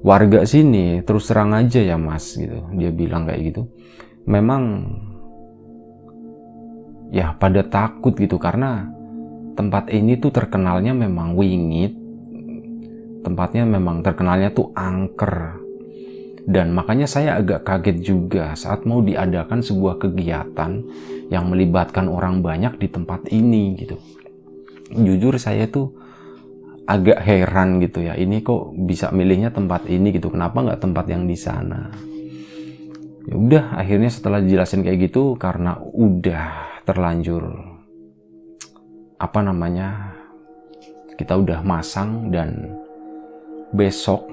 warga 0.00 0.42
sini 0.48 1.04
terus 1.04 1.28
terang 1.28 1.52
aja 1.52 1.78
ya 1.78 1.94
mas 1.94 2.34
gitu. 2.34 2.64
Dia 2.74 2.90
bilang 2.90 3.28
kayak 3.28 3.52
gitu. 3.52 3.62
Memang 4.24 4.88
ya 7.12 7.36
pada 7.36 7.62
takut 7.68 8.16
gitu 8.16 8.40
karena 8.40 8.88
tempat 9.52 9.92
ini 9.92 10.16
tuh 10.16 10.32
terkenalnya 10.32 10.96
memang 10.96 11.36
wingit. 11.36 11.97
Tempatnya 13.28 13.68
memang 13.68 14.00
terkenalnya 14.00 14.48
tuh 14.56 14.72
angker 14.72 15.60
dan 16.48 16.72
makanya 16.72 17.04
saya 17.04 17.36
agak 17.36 17.60
kaget 17.60 18.00
juga 18.00 18.56
saat 18.56 18.88
mau 18.88 19.04
diadakan 19.04 19.60
sebuah 19.60 20.00
kegiatan 20.00 20.80
yang 21.28 21.44
melibatkan 21.52 22.08
orang 22.08 22.40
banyak 22.40 22.80
di 22.80 22.88
tempat 22.88 23.28
ini 23.28 23.76
gitu. 23.76 24.00
Jujur 24.96 25.36
saya 25.36 25.68
tuh 25.68 25.92
agak 26.88 27.20
heran 27.20 27.84
gitu 27.84 28.00
ya. 28.00 28.16
Ini 28.16 28.40
kok 28.40 28.72
bisa 28.88 29.12
milihnya 29.12 29.52
tempat 29.52 29.84
ini 29.92 30.08
gitu. 30.08 30.32
Kenapa 30.32 30.64
nggak 30.64 30.80
tempat 30.80 31.04
yang 31.12 31.28
di 31.28 31.36
sana? 31.36 31.92
Ya 33.28 33.36
udah, 33.36 33.76
akhirnya 33.76 34.08
setelah 34.08 34.40
dijelasin 34.40 34.80
kayak 34.80 35.12
gitu 35.12 35.36
karena 35.36 35.76
udah 35.76 36.80
terlanjur 36.88 37.44
apa 39.20 39.44
namanya 39.44 40.16
kita 41.20 41.36
udah 41.36 41.60
masang 41.60 42.32
dan 42.32 42.72
besok 43.72 44.28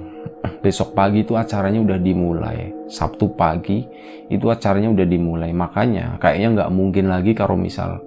besok 0.61 0.97
pagi 0.97 1.21
itu 1.21 1.37
acaranya 1.37 1.81
udah 1.81 1.99
dimulai. 2.01 2.73
Sabtu 2.89 3.33
pagi 3.33 3.85
itu 4.29 4.45
acaranya 4.49 4.89
udah 4.93 5.05
dimulai. 5.05 5.51
Makanya 5.53 6.17
kayaknya 6.17 6.49
nggak 6.61 6.69
mungkin 6.73 7.05
lagi 7.09 7.37
kalau 7.37 7.57
misal 7.57 8.01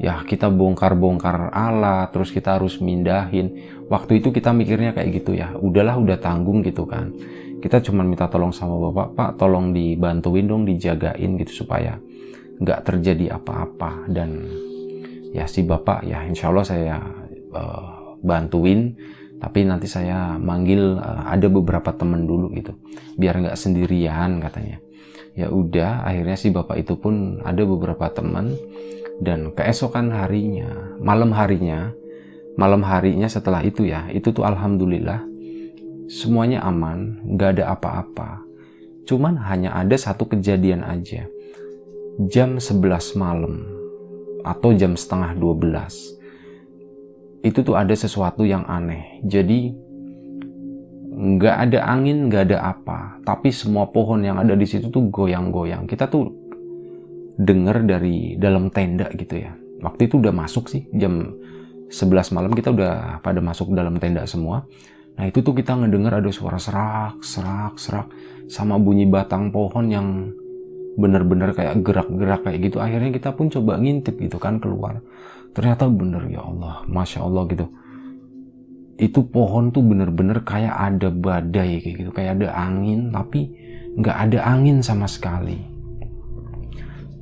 ya 0.00 0.24
kita 0.24 0.48
bongkar-bongkar 0.48 1.52
alat 1.52 2.12
terus 2.12 2.32
kita 2.32 2.60
harus 2.60 2.80
mindahin. 2.80 3.56
Waktu 3.88 4.22
itu 4.22 4.30
kita 4.30 4.54
mikirnya 4.54 4.94
kayak 4.94 5.10
gitu 5.20 5.34
ya 5.34 5.56
udahlah 5.56 5.96
udah 5.96 6.16
tanggung 6.20 6.60
gitu 6.60 6.84
kan. 6.84 7.12
Kita 7.60 7.80
cuma 7.84 8.00
minta 8.00 8.24
tolong 8.28 8.56
sama 8.56 8.80
bapak 8.88 9.08
pak 9.12 9.30
tolong 9.36 9.76
dibantuin 9.76 10.48
dong 10.48 10.64
dijagain 10.64 11.36
gitu 11.36 11.64
supaya 11.64 11.96
nggak 12.60 12.80
terjadi 12.84 13.36
apa-apa. 13.40 14.08
Dan 14.08 14.48
ya 15.32 15.44
si 15.44 15.64
bapak 15.64 16.04
ya 16.04 16.24
insya 16.24 16.48
Allah 16.48 16.66
saya 16.66 16.96
uh, 17.52 18.16
bantuin 18.20 18.96
tapi 19.40 19.64
nanti 19.64 19.88
saya 19.88 20.36
manggil 20.36 21.00
uh, 21.00 21.24
ada 21.26 21.48
beberapa 21.48 21.96
temen 21.96 22.28
dulu 22.28 22.52
gitu 22.52 22.76
biar 23.16 23.40
nggak 23.40 23.56
sendirian 23.56 24.38
katanya. 24.38 24.78
Ya 25.32 25.48
udah 25.48 26.04
akhirnya 26.04 26.36
si 26.36 26.52
bapak 26.52 26.84
itu 26.84 27.00
pun 27.00 27.40
ada 27.40 27.64
beberapa 27.64 28.12
teman 28.12 28.52
dan 29.24 29.56
keesokan 29.56 30.12
harinya 30.12 30.96
malam 31.00 31.32
harinya 31.32 31.92
malam 32.60 32.84
harinya 32.84 33.30
setelah 33.30 33.64
itu 33.64 33.88
ya 33.88 34.10
itu 34.12 34.34
tuh 34.34 34.44
alhamdulillah 34.44 35.24
semuanya 36.10 36.60
aman 36.66 37.24
nggak 37.24 37.56
ada 37.56 37.64
apa-apa. 37.72 38.44
Cuman 39.08 39.40
hanya 39.48 39.74
ada 39.74 39.96
satu 39.96 40.28
kejadian 40.28 40.84
aja. 40.84 41.26
Jam 42.28 42.60
11 42.60 43.16
malam 43.16 43.64
atau 44.44 44.76
jam 44.76 44.92
setengah 44.96 45.36
12 45.36 46.19
itu 47.40 47.64
tuh 47.64 47.76
ada 47.76 47.92
sesuatu 47.96 48.44
yang 48.44 48.64
aneh. 48.68 49.20
Jadi 49.24 49.72
nggak 51.10 51.56
ada 51.68 51.80
angin, 51.84 52.28
nggak 52.28 52.42
ada 52.52 52.58
apa, 52.76 53.20
tapi 53.24 53.52
semua 53.52 53.88
pohon 53.88 54.24
yang 54.24 54.40
ada 54.40 54.56
di 54.56 54.64
situ 54.64 54.88
tuh 54.88 55.08
goyang-goyang. 55.12 55.84
Kita 55.84 56.08
tuh 56.08 56.28
dengar 57.40 57.80
dari 57.84 58.36
dalam 58.36 58.68
tenda 58.68 59.08
gitu 59.16 59.40
ya. 59.40 59.52
Waktu 59.80 60.12
itu 60.12 60.20
udah 60.20 60.32
masuk 60.32 60.68
sih 60.68 60.84
jam 60.92 61.32
11 61.88 62.36
malam 62.36 62.52
kita 62.52 62.70
udah 62.70 63.24
pada 63.24 63.40
masuk 63.40 63.72
dalam 63.72 63.96
tenda 63.96 64.28
semua. 64.28 64.68
Nah 65.16 65.24
itu 65.28 65.40
tuh 65.40 65.56
kita 65.56 65.76
ngedengar 65.76 66.20
ada 66.20 66.30
suara 66.32 66.60
serak, 66.60 67.24
serak, 67.24 67.80
serak 67.80 68.08
sama 68.48 68.76
bunyi 68.76 69.08
batang 69.08 69.48
pohon 69.48 69.88
yang 69.88 70.32
bener-bener 71.00 71.56
kayak 71.56 71.80
gerak-gerak 71.80 72.44
kayak 72.44 72.58
gitu. 72.70 72.76
Akhirnya 72.78 73.10
kita 73.12 73.32
pun 73.32 73.48
coba 73.48 73.80
ngintip 73.80 74.20
gitu 74.20 74.36
kan 74.36 74.60
keluar 74.60 75.00
ternyata 75.52 75.90
bener 75.90 76.26
ya 76.30 76.44
Allah. 76.44 76.84
Masya 76.86 77.24
Allah 77.24 77.42
gitu. 77.50 77.66
Itu 79.00 79.24
pohon 79.32 79.72
tuh 79.72 79.80
bener-bener 79.80 80.44
kayak 80.44 80.76
ada 80.76 81.08
badai 81.08 81.80
kayak 81.80 81.96
gitu. 82.04 82.10
Kayak 82.12 82.40
ada 82.40 82.48
angin 82.56 83.08
tapi 83.10 83.50
nggak 83.96 84.16
ada 84.28 84.38
angin 84.46 84.84
sama 84.84 85.08
sekali. 85.08 85.58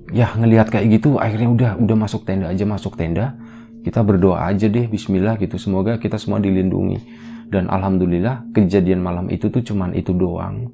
Ya 0.09 0.33
ngelihat 0.33 0.73
kayak 0.73 1.01
gitu 1.01 1.21
akhirnya 1.21 1.49
udah 1.53 1.71
udah 1.81 1.97
masuk 1.97 2.25
tenda 2.25 2.51
aja 2.51 2.65
masuk 2.65 2.97
tenda. 2.97 3.37
Kita 3.85 4.03
berdoa 4.03 4.51
aja 4.51 4.67
deh 4.67 4.91
Bismillah 4.91 5.39
gitu. 5.39 5.57
Semoga 5.57 5.97
kita 5.97 6.19
semua 6.19 6.43
dilindungi. 6.43 7.29
Dan 7.49 7.73
alhamdulillah 7.73 8.53
kejadian 8.53 9.01
malam 9.01 9.33
itu 9.33 9.49
tuh 9.49 9.65
cuman 9.65 9.97
itu 9.97 10.13
doang. 10.13 10.69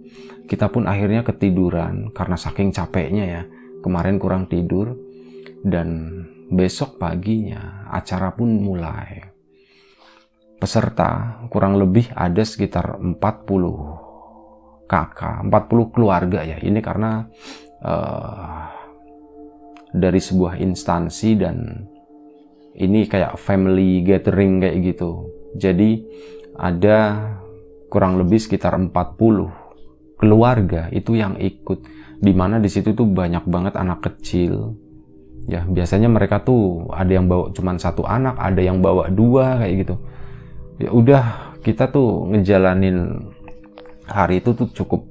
Kita 0.51 0.67
pun 0.67 0.91
akhirnya 0.91 1.23
ketiduran 1.23 2.11
karena 2.11 2.35
saking 2.35 2.75
capeknya 2.75 3.25
ya. 3.25 3.43
Kemarin 3.85 4.17
kurang 4.19 4.49
tidur 4.49 4.97
dan 5.63 6.11
besok 6.51 7.01
paginya 7.01 7.89
acara 7.89 8.33
pun 8.35 8.51
mulai. 8.61 9.23
Peserta 10.61 11.41
kurang 11.53 11.77
lebih 11.77 12.09
ada 12.17 12.41
sekitar 12.41 12.97
40 12.97 14.89
kakak, 14.89 15.45
40 15.49 15.93
keluarga 15.93 16.41
ya. 16.45 16.57
Ini 16.57 16.81
karena 16.81 17.25
uh, 17.85 18.65
dari 19.93 20.21
sebuah 20.21 20.59
instansi 20.59 21.31
dan 21.37 21.87
ini 22.75 23.07
kayak 23.07 23.39
family 23.39 24.03
gathering 24.03 24.59
kayak 24.65 24.95
gitu. 24.95 25.31
Jadi 25.55 26.03
ada 26.59 27.31
kurang 27.91 28.19
lebih 28.19 28.43
sekitar 28.43 28.75
40 28.75 30.19
keluarga 30.19 30.91
itu 30.91 31.15
yang 31.15 31.39
ikut 31.39 31.87
di 32.19 32.33
mana 32.33 32.59
di 32.59 32.71
situ 32.71 32.95
tuh 32.95 33.07
banyak 33.07 33.45
banget 33.47 33.75
anak 33.77 34.03
kecil 34.03 34.75
ya 35.45 35.65
biasanya 35.69 36.09
mereka 36.09 36.41
tuh 36.41 36.89
ada 36.93 37.13
yang 37.13 37.29
bawa 37.29 37.53
cuma 37.53 37.77
satu 37.77 38.05
anak 38.09 38.37
ada 38.41 38.61
yang 38.65 38.81
bawa 38.81 39.13
dua 39.13 39.61
kayak 39.61 39.75
gitu. 39.85 39.95
Ya 40.81 40.91
udah 40.91 41.25
kita 41.63 41.89
tuh 41.89 42.29
ngejalanin 42.33 43.31
hari 44.05 44.41
itu 44.45 44.53
tuh 44.53 44.69
cukup 44.73 45.09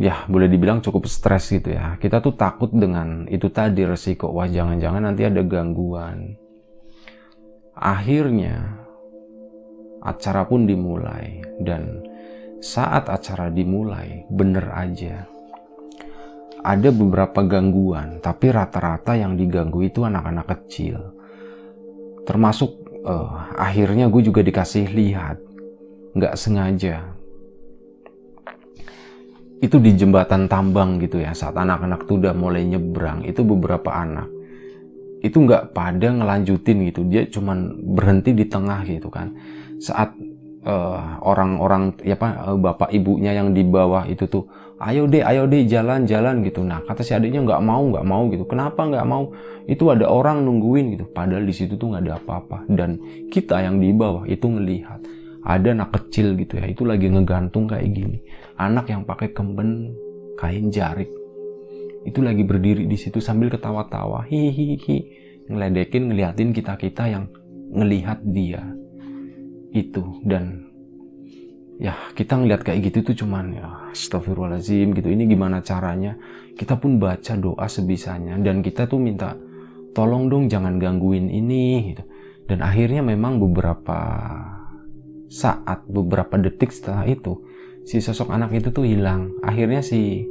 ya 0.00 0.24
boleh 0.28 0.48
dibilang 0.48 0.80
cukup 0.80 1.08
stres 1.08 1.52
gitu 1.52 1.76
ya. 1.76 2.00
Kita 2.00 2.24
tuh 2.24 2.36
takut 2.36 2.72
dengan 2.72 3.28
itu 3.28 3.52
tadi 3.52 3.84
resiko. 3.84 4.32
Wah 4.32 4.48
jangan-jangan 4.48 5.04
nanti 5.04 5.28
ada 5.28 5.44
gangguan. 5.44 6.36
Akhirnya 7.76 8.84
acara 10.00 10.48
pun 10.48 10.64
dimulai. 10.64 11.44
Dan 11.60 12.00
saat 12.60 13.08
acara 13.08 13.48
dimulai 13.48 14.28
bener 14.28 14.68
aja 14.72 15.24
ada 16.60 16.88
beberapa 16.92 17.40
gangguan, 17.44 18.20
tapi 18.20 18.52
rata-rata 18.52 19.16
yang 19.16 19.36
diganggu 19.36 19.84
itu 19.84 20.04
anak-anak 20.04 20.46
kecil. 20.56 21.16
Termasuk 22.28 23.02
uh, 23.04 23.52
akhirnya 23.56 24.06
gue 24.12 24.22
juga 24.22 24.44
dikasih 24.44 24.92
lihat, 24.92 25.40
nggak 26.14 26.34
sengaja. 26.36 27.16
Itu 29.60 29.76
di 29.76 29.92
jembatan 29.92 30.48
tambang 30.48 30.96
gitu 31.00 31.20
ya, 31.20 31.36
saat 31.36 31.56
anak-anak 31.56 32.08
tuh 32.08 32.16
udah 32.20 32.32
mulai 32.32 32.64
nyebrang, 32.64 33.24
itu 33.28 33.44
beberapa 33.44 33.92
anak. 33.92 34.28
Itu 35.20 35.44
nggak 35.44 35.76
pada 35.76 36.08
ngelanjutin 36.16 36.88
gitu, 36.88 37.04
dia 37.04 37.28
cuman 37.28 37.76
berhenti 37.96 38.32
di 38.32 38.48
tengah 38.48 38.84
gitu 38.88 39.12
kan. 39.12 39.36
Saat 39.80 40.16
orang-orang 41.24 41.96
uh, 41.96 42.04
ya 42.04 42.20
apa 42.20 42.52
bapak 42.52 42.92
ibunya 42.92 43.32
yang 43.32 43.56
di 43.56 43.64
bawah 43.64 44.04
itu 44.04 44.28
tuh 44.28 44.44
ayo 44.76 45.08
deh 45.08 45.24
ayo 45.24 45.48
deh 45.48 45.64
jalan-jalan 45.64 46.44
gitu. 46.44 46.60
Nah 46.60 46.84
kata 46.84 47.00
si 47.00 47.16
adiknya 47.16 47.40
nggak 47.44 47.62
mau 47.64 47.80
nggak 47.88 48.04
mau 48.04 48.28
gitu. 48.28 48.44
Kenapa 48.44 48.84
nggak 48.84 49.06
mau? 49.08 49.32
Itu 49.64 49.88
ada 49.88 50.08
orang 50.08 50.44
nungguin 50.44 50.96
gitu. 50.96 51.08
Padahal 51.08 51.48
di 51.48 51.54
situ 51.56 51.80
tuh 51.80 51.96
nggak 51.96 52.02
ada 52.04 52.12
apa-apa. 52.20 52.68
Dan 52.68 53.00
kita 53.32 53.60
yang 53.64 53.80
di 53.80 53.88
bawah 53.96 54.28
itu 54.28 54.44
ngelihat 54.44 55.00
ada 55.48 55.68
anak 55.72 55.96
kecil 55.96 56.36
gitu 56.36 56.60
ya. 56.60 56.68
Itu 56.68 56.84
lagi 56.84 57.08
ngegantung 57.08 57.64
kayak 57.64 57.88
gini. 57.92 58.18
Anak 58.60 58.92
yang 58.92 59.08
pakai 59.08 59.32
kemben 59.32 59.96
kain 60.36 60.68
jarik. 60.68 61.08
Itu 62.04 62.20
lagi 62.20 62.44
berdiri 62.44 62.84
di 62.84 62.96
situ 63.00 63.20
sambil 63.20 63.48
ketawa-tawa. 63.48 64.28
Hihihi. 64.28 64.98
Ngeledekin 65.48 66.12
ngeliatin 66.12 66.52
kita 66.52 66.76
kita 66.76 67.08
yang 67.08 67.24
ngelihat 67.72 68.20
dia 68.28 68.79
itu. 69.72 70.22
Dan 70.24 70.70
ya 71.80 71.96
kita 72.12 72.36
ngeliat 72.36 72.60
kayak 72.60 72.92
gitu 72.92 73.12
tuh 73.12 73.24
cuman 73.24 73.56
ya 73.56 73.68
astagfirullahaladzim 73.92 74.92
gitu. 74.94 75.08
Ini 75.10 75.24
gimana 75.26 75.64
caranya? 75.64 76.14
Kita 76.54 76.76
pun 76.76 77.00
baca 77.00 77.34
doa 77.40 77.66
sebisanya 77.70 78.36
dan 78.36 78.60
kita 78.60 78.84
tuh 78.84 79.00
minta 79.00 79.32
tolong 79.96 80.28
dong 80.28 80.46
jangan 80.46 80.76
gangguin 80.76 81.32
ini 81.32 81.94
gitu. 81.94 82.04
Dan 82.50 82.66
akhirnya 82.66 83.00
memang 83.00 83.38
beberapa 83.38 83.98
saat 85.30 85.86
beberapa 85.86 86.34
detik 86.34 86.74
setelah 86.74 87.06
itu 87.06 87.38
si 87.86 88.02
sosok 88.02 88.34
anak 88.34 88.50
itu 88.54 88.74
tuh 88.74 88.82
hilang. 88.82 89.30
Akhirnya 89.40 89.80
si 89.80 90.26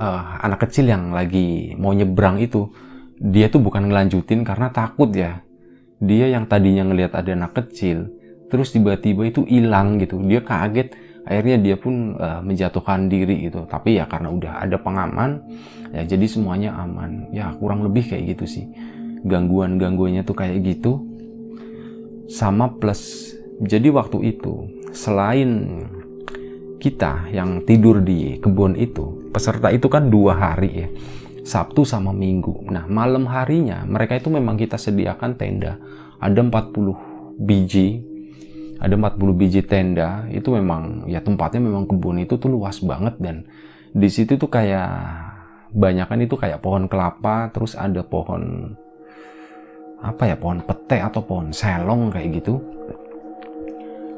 uh, 0.00 0.22
anak 0.44 0.68
kecil 0.68 0.88
yang 0.88 1.12
lagi 1.12 1.76
mau 1.76 1.92
nyebrang 1.92 2.40
itu 2.40 2.72
dia 3.20 3.52
tuh 3.52 3.60
bukan 3.60 3.92
ngelanjutin 3.92 4.44
karena 4.44 4.72
takut 4.72 5.12
ya 5.12 5.44
dia 6.00 6.32
yang 6.32 6.48
tadinya 6.48 6.88
ngelihat 6.88 7.12
ada 7.12 7.36
anak 7.36 7.52
kecil 7.60 8.08
terus 8.50 8.74
tiba-tiba 8.74 9.30
itu 9.30 9.46
hilang 9.46 10.00
gitu. 10.02 10.18
Dia 10.24 10.42
kaget 10.42 10.96
akhirnya 11.22 11.56
dia 11.60 11.76
pun 11.78 12.18
uh, 12.18 12.42
menjatuhkan 12.42 13.06
diri 13.06 13.46
gitu. 13.46 13.68
Tapi 13.68 14.00
ya 14.00 14.08
karena 14.10 14.32
udah 14.32 14.52
ada 14.64 14.76
pengaman 14.80 15.44
ya 15.94 16.02
jadi 16.08 16.26
semuanya 16.26 16.74
aman. 16.74 17.30
Ya 17.30 17.54
kurang 17.54 17.86
lebih 17.86 18.10
kayak 18.10 18.34
gitu 18.36 18.44
sih. 18.48 18.66
Gangguan 19.22 19.78
gangguannya 19.78 20.26
tuh 20.26 20.34
kayak 20.34 20.64
gitu. 20.64 21.04
Sama 22.26 22.72
plus 22.80 23.36
jadi 23.60 23.92
waktu 23.92 24.34
itu 24.34 24.66
selain 24.96 25.84
kita 26.80 27.28
yang 27.28 27.60
tidur 27.68 28.00
di 28.00 28.40
kebun 28.40 28.72
itu 28.72 29.30
peserta 29.30 29.68
itu 29.68 29.86
kan 29.92 30.08
dua 30.08 30.32
hari 30.32 30.70
ya 30.72 30.88
Sabtu 31.44 31.86
sama 31.86 32.10
Minggu. 32.14 32.68
Nah 32.68 32.84
malam 32.86 33.26
harinya 33.28 33.84
mereka 33.88 34.16
itu 34.16 34.28
memang 34.28 34.56
kita 34.60 34.76
sediakan 34.76 35.36
tenda. 35.36 35.80
Ada 36.20 36.44
40 36.44 37.40
biji 37.40 38.10
ada 38.80 38.96
40 38.96 39.36
biji 39.36 39.60
tenda. 39.62 40.24
Itu 40.32 40.56
memang 40.56 41.04
ya 41.04 41.20
tempatnya 41.20 41.60
memang 41.60 41.84
kebun 41.84 42.24
itu 42.24 42.40
tuh 42.40 42.48
luas 42.48 42.80
banget 42.80 43.14
dan 43.20 43.44
di 43.92 44.08
situ 44.08 44.40
tuh 44.40 44.48
kayak 44.48 44.88
banyak 45.70 46.08
kan 46.08 46.18
itu 46.18 46.34
kayak 46.34 46.64
pohon 46.64 46.90
kelapa 46.90 47.52
terus 47.54 47.78
ada 47.78 48.02
pohon 48.02 48.74
apa 50.00 50.26
ya 50.26 50.34
pohon 50.34 50.64
pete 50.64 50.98
atau 50.98 51.20
pohon 51.20 51.52
selong 51.52 52.08
kayak 52.08 52.40
gitu. 52.40 52.56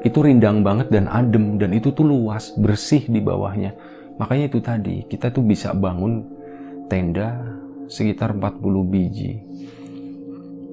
Itu 0.02 0.22
rindang 0.22 0.62
banget 0.62 0.90
dan 0.94 1.10
adem 1.10 1.58
dan 1.58 1.74
itu 1.74 1.90
tuh 1.90 2.06
luas 2.06 2.54
bersih 2.54 3.06
di 3.10 3.18
bawahnya. 3.18 3.74
Makanya 4.18 4.44
itu 4.46 4.58
tadi 4.62 5.02
kita 5.10 5.34
tuh 5.34 5.42
bisa 5.42 5.74
bangun 5.74 6.22
tenda 6.92 7.56
sekitar 7.88 8.36
40 8.36 8.92
biji 8.92 9.40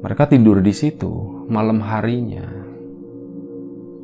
mereka 0.03 0.27
tidur 0.27 0.59
di 0.59 0.75
situ 0.75 1.47
malam 1.47 1.79
harinya 1.79 2.59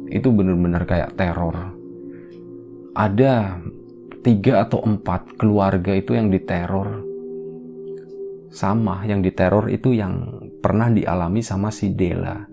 itu 0.09 0.29
benar-benar 0.29 0.85
kayak 0.85 1.17
teror. 1.17 1.75
Ada 2.95 3.59
tiga 4.23 4.63
atau 4.63 4.79
empat 4.85 5.35
keluarga 5.35 5.91
itu 5.91 6.15
yang 6.15 6.31
diteror. 6.31 7.03
Sama 8.55 9.03
yang 9.03 9.19
diteror 9.19 9.67
itu 9.67 9.91
yang 9.91 10.47
pernah 10.63 10.87
dialami 10.87 11.43
sama 11.43 11.73
si 11.73 11.91
Dela. 11.91 12.47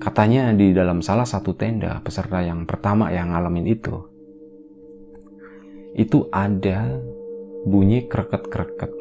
Katanya 0.00 0.56
di 0.56 0.72
dalam 0.72 1.04
salah 1.04 1.28
satu 1.28 1.52
tenda 1.52 2.00
peserta 2.00 2.40
yang 2.40 2.64
pertama 2.64 3.12
yang 3.12 3.36
ngalamin 3.36 3.68
itu. 3.68 4.00
Itu 5.92 6.32
ada 6.32 6.88
bunyi 7.64 8.08
kreket-kreket. 8.08 8.92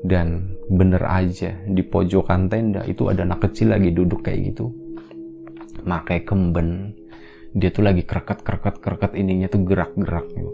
Dan 0.00 0.56
bener 0.70 1.04
aja 1.04 1.60
di 1.68 1.84
pojokan 1.84 2.48
tenda 2.48 2.84
itu 2.88 3.12
ada 3.12 3.24
anak 3.24 3.50
kecil 3.50 3.76
lagi 3.76 3.92
duduk 3.92 4.24
kayak 4.24 4.52
gitu. 4.52 4.72
Pakai 5.84 6.24
kemben. 6.24 6.96
Dia 7.50 7.74
tuh 7.74 7.82
lagi 7.82 8.06
kereket 8.06 9.12
ininya 9.18 9.50
tuh 9.50 9.60
gerak 9.66 9.92
gerak 9.98 10.26
gitu. 10.32 10.52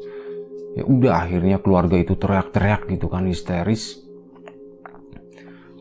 Ya 0.76 0.84
udah 0.84 1.12
akhirnya 1.24 1.60
keluarga 1.60 1.96
itu 1.96 2.16
teriak-teriak 2.18 2.88
gitu 2.90 3.06
kan 3.06 3.28
histeris. 3.28 4.02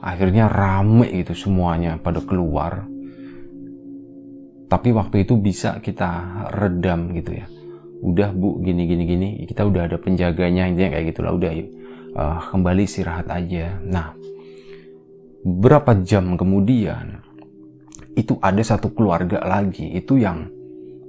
Akhirnya 0.05 0.45
rame 0.45 1.09
gitu 1.09 1.33
semuanya 1.33 1.97
pada 1.97 2.21
keluar. 2.21 2.85
Tapi 4.65 4.89
waktu 4.91 5.25
itu 5.25 5.39
bisa 5.39 5.79
kita 5.79 6.09
redam 6.51 7.13
gitu 7.15 7.37
ya 7.37 7.45
udah 8.05 8.29
bu 8.37 8.61
gini 8.61 8.85
gini 8.85 9.03
gini. 9.09 9.29
Kita 9.49 9.65
udah 9.65 9.89
ada 9.89 9.97
penjaganya 9.97 10.69
intinya 10.69 10.93
kayak 10.93 11.05
gitulah. 11.09 11.33
Udah 11.33 11.49
yuk. 11.49 11.69
Uh, 12.15 12.39
kembali 12.53 12.85
istirahat 12.85 13.27
aja. 13.27 13.81
Nah 13.81 14.13
berapa 15.45 15.93
jam 16.01 16.37
kemudian 16.37 17.21
itu 18.17 18.39
ada 18.41 18.63
satu 18.65 18.89
keluarga 18.95 19.43
lagi 19.43 19.93
itu 19.93 20.17
yang 20.21 20.47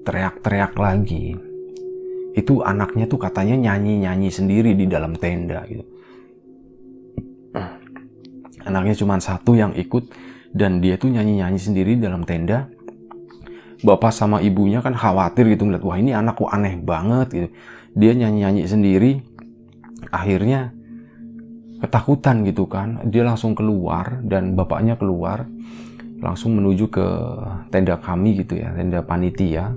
teriak-teriak 0.03 0.75
lagi. 0.77 1.37
Itu 2.37 2.61
anaknya 2.61 3.09
tuh 3.09 3.17
katanya 3.17 3.57
nyanyi-nyanyi 3.57 4.29
sendiri 4.29 4.77
di 4.77 4.85
dalam 4.85 5.17
tenda 5.17 5.65
gitu. 5.65 5.85
Anaknya 8.67 8.99
cuma 8.99 9.17
satu 9.23 9.55
yang 9.55 9.73
ikut 9.79 10.11
dan 10.53 10.83
dia 10.83 10.99
tuh 10.99 11.15
nyanyi-nyanyi 11.15 11.61
sendiri 11.63 11.97
di 11.97 12.03
dalam 12.03 12.27
tenda 12.27 12.67
bapak 13.85 14.13
sama 14.15 14.41
ibunya 14.41 14.81
kan 14.81 14.97
khawatir 14.97 15.49
gitu 15.53 15.69
ngeliat 15.69 15.85
wah 15.85 15.97
ini 16.01 16.17
anakku 16.17 16.49
aneh 16.49 16.81
banget 16.81 17.29
gitu 17.33 17.49
dia 17.97 18.13
nyanyi-nyanyi 18.13 18.63
sendiri 18.69 19.13
akhirnya 20.13 20.73
ketakutan 21.81 22.45
gitu 22.49 22.65
kan 22.69 23.05
dia 23.09 23.25
langsung 23.25 23.53
keluar 23.53 24.25
dan 24.25 24.57
bapaknya 24.57 24.97
keluar 24.97 25.45
langsung 26.21 26.57
menuju 26.57 26.89
ke 26.89 27.07
tenda 27.69 28.01
kami 28.01 28.41
gitu 28.45 28.57
ya, 28.61 28.73
tenda 28.73 29.05
panitia. 29.05 29.77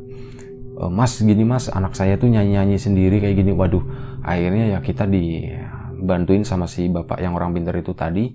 E, 0.79 0.83
mas 0.87 1.19
gini 1.19 1.43
mas, 1.43 1.67
anak 1.67 1.95
saya 1.95 2.15
tuh 2.15 2.31
nyanyi-nyanyi 2.31 2.79
sendiri 2.79 3.19
kayak 3.19 3.35
gini. 3.43 3.51
Waduh, 3.51 3.83
akhirnya 4.23 4.77
ya 4.77 4.79
kita 4.79 5.03
dibantuin 5.07 6.47
sama 6.47 6.67
si 6.69 6.87
bapak 6.87 7.19
yang 7.19 7.35
orang 7.35 7.51
pintar 7.51 7.75
itu 7.75 7.91
tadi 7.91 8.31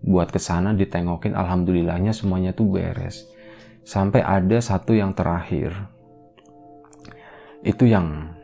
buat 0.00 0.30
ke 0.30 0.38
sana 0.38 0.72
ditengokin. 0.72 1.34
Alhamdulillahnya 1.34 2.14
semuanya 2.14 2.54
tuh 2.54 2.70
beres. 2.70 3.26
Sampai 3.90 4.22
ada 4.22 4.62
satu 4.62 4.94
yang 4.94 5.10
terakhir. 5.18 5.74
Itu 7.66 7.90
yang 7.90 8.38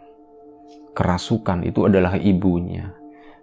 kerasukan 0.91 1.63
itu 1.63 1.87
adalah 1.87 2.19
ibunya. 2.19 2.97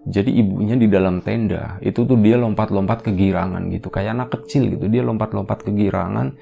jadi 0.03 0.27
ibunya 0.27 0.75
di 0.75 0.91
dalam 0.91 1.23
tenda 1.23 1.79
itu 1.79 2.03
tuh 2.03 2.19
dia 2.19 2.35
lompat-lompat 2.35 3.07
kegirangan 3.07 3.71
gitu 3.71 3.87
kayak 3.87 4.19
anak 4.19 4.29
kecil 4.35 4.67
gitu 4.67 4.91
dia 4.91 4.99
lompat-lompat 4.99 5.63
kegirangan 5.63 6.35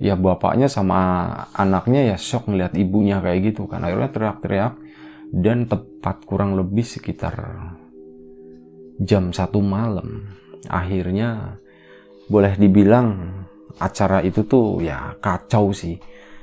ya 0.00 0.16
bapaknya 0.16 0.72
sama 0.72 1.28
anaknya 1.52 2.08
ya 2.08 2.16
shock 2.16 2.48
ngeliat 2.48 2.72
ibunya 2.72 3.20
kayak 3.20 3.52
gitu 3.52 3.68
kan 3.68 3.84
akhirnya 3.84 4.08
teriak-teriak 4.08 4.74
dan 5.28 5.68
tepat 5.68 6.24
kurang 6.24 6.56
lebih 6.56 6.88
sekitar 6.88 7.36
jam 8.96 9.28
satu 9.28 9.60
malam 9.60 10.32
akhirnya 10.72 11.60
boleh 12.32 12.56
dibilang 12.56 13.41
acara 13.80 14.20
itu 14.24 14.44
tuh 14.44 14.82
ya 14.84 15.16
kacau 15.22 15.72
sih 15.72 15.96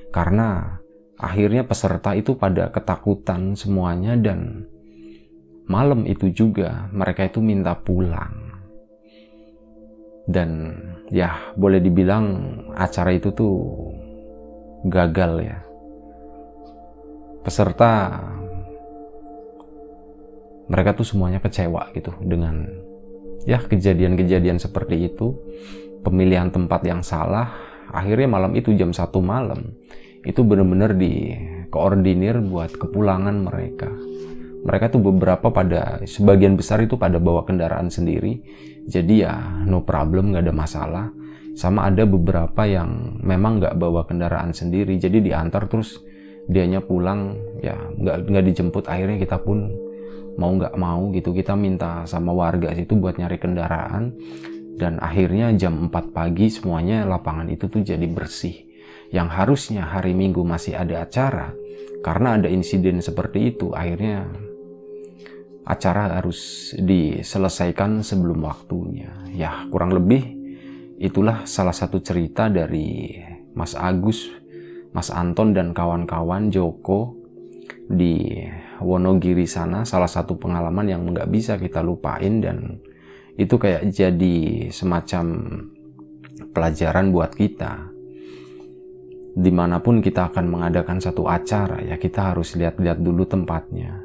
karena 0.10 0.80
akhirnya 1.20 1.68
peserta 1.68 2.16
itu 2.16 2.40
pada 2.40 2.72
ketakutan 2.72 3.54
semuanya 3.54 4.16
dan 4.16 4.66
malam 5.70 6.08
itu 6.10 6.34
juga 6.34 6.90
mereka 6.90 7.30
itu 7.30 7.44
minta 7.44 7.78
pulang. 7.78 8.50
Dan 10.30 10.78
ya 11.10 11.54
boleh 11.58 11.82
dibilang 11.82 12.26
acara 12.74 13.14
itu 13.14 13.30
tuh 13.34 13.58
gagal 14.88 15.34
ya. 15.46 15.58
Peserta 17.46 18.22
mereka 20.70 20.94
tuh 20.94 21.06
semuanya 21.06 21.42
kecewa 21.42 21.90
gitu 21.98 22.14
dengan 22.22 22.70
ya 23.46 23.58
kejadian-kejadian 23.58 24.62
seperti 24.62 25.10
itu. 25.10 25.34
Pemilihan 26.00 26.50
tempat 26.50 26.82
yang 26.88 27.04
salah, 27.04 27.52
akhirnya 27.92 28.30
malam 28.32 28.56
itu 28.56 28.72
jam 28.76 28.96
satu 28.96 29.20
malam 29.20 29.76
itu 30.24 30.44
benar-benar 30.44 31.00
dikoordinir 31.00 32.44
buat 32.44 32.76
kepulangan 32.76 33.36
mereka. 33.48 33.88
Mereka 34.60 34.92
tuh 34.92 35.00
beberapa 35.00 35.48
pada 35.56 36.04
sebagian 36.04 36.60
besar 36.60 36.84
itu 36.84 37.00
pada 37.00 37.16
bawa 37.16 37.48
kendaraan 37.48 37.88
sendiri. 37.88 38.44
Jadi 38.84 39.24
ya 39.24 39.64
no 39.64 39.88
problem 39.88 40.36
nggak 40.36 40.44
ada 40.44 40.56
masalah. 40.56 41.06
Sama 41.56 41.88
ada 41.88 42.04
beberapa 42.04 42.68
yang 42.68 43.20
memang 43.24 43.64
nggak 43.64 43.80
bawa 43.80 44.04
kendaraan 44.04 44.52
sendiri. 44.52 45.00
Jadi 45.00 45.24
diantar 45.32 45.72
terus 45.72 46.04
dianya 46.52 46.84
pulang 46.84 47.40
ya 47.64 47.80
nggak 47.96 48.28
nggak 48.28 48.46
dijemput. 48.52 48.92
Akhirnya 48.92 49.16
kita 49.16 49.40
pun 49.40 49.72
mau 50.36 50.52
nggak 50.56 50.76
mau 50.76 51.12
gitu 51.12 51.36
kita 51.36 51.56
minta 51.56 52.08
sama 52.08 52.32
warga 52.32 52.72
situ 52.72 52.96
buat 52.96 53.20
nyari 53.20 53.38
kendaraan 53.40 54.16
dan 54.80 54.96
akhirnya 55.04 55.52
jam 55.60 55.92
4 55.92 56.16
pagi 56.16 56.48
semuanya 56.48 57.04
lapangan 57.04 57.52
itu 57.52 57.68
tuh 57.68 57.84
jadi 57.84 58.08
bersih 58.08 58.56
yang 59.12 59.28
harusnya 59.28 59.84
hari 59.84 60.16
minggu 60.16 60.40
masih 60.48 60.80
ada 60.80 61.04
acara 61.04 61.52
karena 62.00 62.40
ada 62.40 62.48
insiden 62.48 63.04
seperti 63.04 63.52
itu 63.52 63.76
akhirnya 63.76 64.32
acara 65.70 66.18
harus 66.18 66.74
diselesaikan 66.82 68.02
sebelum 68.02 68.42
waktunya. 68.42 69.14
Ya, 69.30 69.70
kurang 69.70 69.94
lebih 69.94 70.26
itulah 70.98 71.46
salah 71.46 71.78
satu 71.78 72.02
cerita 72.02 72.50
dari 72.50 73.22
Mas 73.54 73.78
Agus, 73.78 74.34
Mas 74.90 75.14
Anton 75.14 75.54
dan 75.54 75.78
kawan-kawan 75.78 76.50
Joko 76.50 77.14
di 77.86 78.42
Wonogiri 78.82 79.46
sana 79.46 79.86
salah 79.86 80.10
satu 80.10 80.42
pengalaman 80.42 80.90
yang 80.90 81.06
nggak 81.06 81.30
bisa 81.30 81.62
kita 81.62 81.86
lupain 81.86 82.42
dan 82.42 82.82
itu 83.40 83.56
kayak 83.56 83.88
jadi 83.96 84.68
semacam 84.68 85.26
pelajaran 86.52 87.16
buat 87.16 87.32
kita. 87.32 87.88
Di 89.40 89.52
mana 89.56 89.80
pun 89.80 90.04
kita 90.04 90.28
akan 90.28 90.52
mengadakan 90.52 91.00
satu 91.00 91.24
acara 91.32 91.80
ya 91.80 91.96
kita 91.96 92.36
harus 92.36 92.60
lihat-lihat 92.60 93.00
dulu 93.00 93.24
tempatnya. 93.24 93.96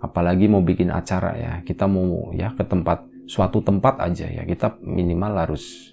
Apalagi 0.00 0.48
mau 0.48 0.64
bikin 0.64 0.88
acara 0.88 1.36
ya 1.36 1.52
kita 1.60 1.84
mau 1.84 2.32
ya 2.32 2.56
ke 2.56 2.64
tempat 2.64 3.04
suatu 3.28 3.60
tempat 3.60 4.00
aja 4.00 4.24
ya 4.24 4.48
kita 4.48 4.80
minimal 4.80 5.36
harus 5.36 5.92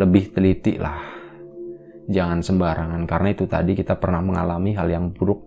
lebih 0.00 0.32
teliti 0.32 0.80
lah. 0.80 1.04
Jangan 2.08 2.40
sembarangan 2.40 3.04
karena 3.04 3.28
itu 3.36 3.44
tadi 3.44 3.76
kita 3.76 4.00
pernah 4.00 4.24
mengalami 4.24 4.72
hal 4.72 4.88
yang 4.88 5.12
buruk 5.12 5.44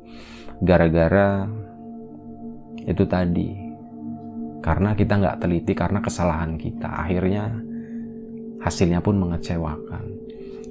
gara-gara 0.61 1.49
itu 2.85 3.03
tadi 3.05 3.66
karena 4.67 4.99
kita 4.99 5.15
nggak 5.15 5.39
teliti 5.39 5.71
karena 5.71 6.03
kesalahan 6.03 6.59
kita. 6.59 6.91
Akhirnya 7.07 7.55
hasilnya 8.59 8.99
pun 8.99 9.15
mengecewakan. 9.15 10.03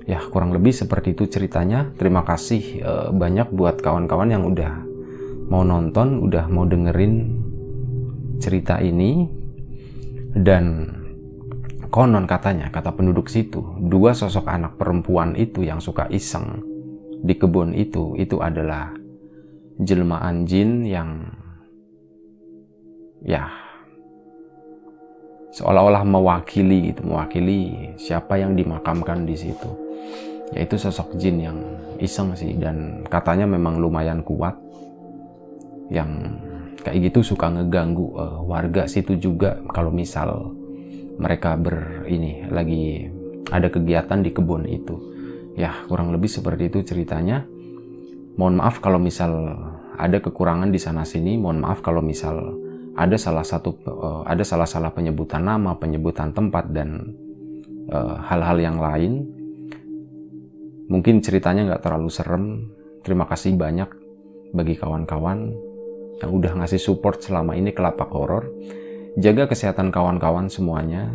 Ya 0.04 0.20
kurang 0.28 0.52
lebih 0.52 0.76
seperti 0.76 1.16
itu 1.16 1.24
ceritanya. 1.24 1.96
Terima 1.96 2.20
kasih 2.20 2.84
eh, 2.84 3.08
banyak 3.08 3.48
buat 3.56 3.80
kawan-kawan 3.80 4.28
yang 4.28 4.44
udah 4.44 4.84
mau 5.48 5.64
nonton, 5.64 6.20
udah 6.28 6.44
mau 6.52 6.68
dengerin 6.68 7.40
cerita 8.36 8.84
ini. 8.84 9.24
Dan 10.36 10.92
konon 11.88 12.28
katanya, 12.28 12.68
kata 12.68 12.92
penduduk 12.92 13.32
situ, 13.32 13.64
dua 13.80 14.12
sosok 14.12 14.44
anak 14.44 14.76
perempuan 14.76 15.32
itu 15.32 15.64
yang 15.64 15.80
suka 15.80 16.04
iseng 16.12 16.60
di 17.24 17.32
kebun 17.32 17.72
itu, 17.72 18.12
itu 18.20 18.36
adalah 18.44 18.92
jelmaan 19.80 20.44
jin 20.44 20.84
yang 20.84 21.32
ya 23.24 23.65
seolah-olah 25.56 26.04
mewakili 26.04 26.92
gitu, 26.92 27.08
mewakili 27.08 27.88
siapa 27.96 28.36
yang 28.36 28.52
dimakamkan 28.52 29.24
di 29.24 29.32
situ. 29.32 29.72
Yaitu 30.52 30.76
sosok 30.76 31.16
jin 31.16 31.40
yang 31.40 31.58
iseng 31.96 32.36
sih 32.36 32.52
dan 32.60 33.08
katanya 33.08 33.48
memang 33.48 33.80
lumayan 33.80 34.20
kuat. 34.20 34.52
Yang 35.88 36.36
kayak 36.84 36.98
gitu 37.08 37.34
suka 37.34 37.48
ngeganggu 37.48 38.12
uh, 38.20 38.38
warga 38.44 38.84
situ 38.84 39.16
juga. 39.16 39.56
Kalau 39.72 39.88
misal 39.88 40.52
mereka 41.16 41.56
ber 41.56 42.04
ini 42.04 42.44
lagi 42.52 43.08
ada 43.48 43.72
kegiatan 43.72 44.20
di 44.20 44.30
kebun 44.36 44.68
itu. 44.68 44.94
Ya 45.56 45.72
kurang 45.88 46.12
lebih 46.12 46.28
seperti 46.28 46.68
itu 46.68 46.84
ceritanya. 46.84 47.48
Mohon 48.36 48.60
maaf 48.60 48.84
kalau 48.84 49.00
misal 49.00 49.32
ada 49.96 50.20
kekurangan 50.20 50.68
di 50.68 50.76
sana 50.76 51.08
sini 51.08 51.40
mohon 51.40 51.64
maaf 51.64 51.80
kalau 51.80 52.04
misal 52.04 52.65
ada 52.96 53.16
salah 53.20 53.44
satu 53.44 53.76
uh, 53.84 54.22
ada 54.24 54.40
salah 54.40 54.64
salah 54.64 54.90
penyebutan 54.90 55.44
nama 55.44 55.76
penyebutan 55.76 56.32
tempat 56.32 56.72
dan 56.72 57.12
eh, 57.92 58.16
hal-hal 58.24 58.56
yang 58.56 58.80
lain 58.80 59.28
mungkin 60.88 61.20
ceritanya 61.20 61.68
nggak 61.68 61.84
terlalu 61.84 62.08
serem 62.08 62.44
terima 63.04 63.28
kasih 63.28 63.52
banyak 63.52 63.92
bagi 64.56 64.80
kawan-kawan 64.80 65.52
yang 66.22 66.32
udah 66.32 66.52
ngasih 66.62 66.80
support 66.80 67.20
selama 67.20 67.52
ini 67.56 67.76
ke 67.76 67.80
lapak 67.84 68.08
horor. 68.08 68.48
Jaga 69.16 69.48
kesehatan 69.48 69.92
kawan-kawan 69.92 70.48
semuanya. 70.48 71.08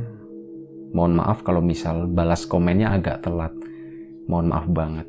Mohon 0.91 1.23
maaf 1.23 1.41
kalau 1.45 1.63
misal 1.63 2.05
balas 2.09 2.45
komennya 2.45 2.93
agak 2.93 3.25
telat. 3.25 3.53
Mohon 4.29 4.47
maaf 4.51 4.67
banget. 4.69 5.07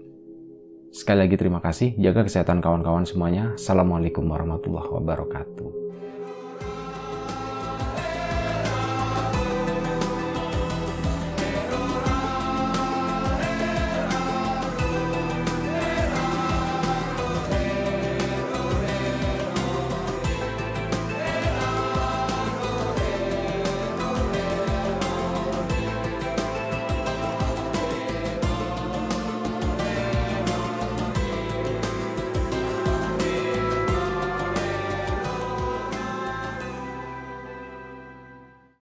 Sekali 0.93 1.25
lagi 1.25 1.37
terima 1.41 1.61
kasih. 1.61 1.97
Jaga 1.97 2.29
kesehatan 2.29 2.61
kawan-kawan 2.61 3.09
semuanya. 3.09 3.57
Assalamualaikum 3.57 4.29
warahmatullahi 4.29 4.89
wabarakatuh. 4.93 5.82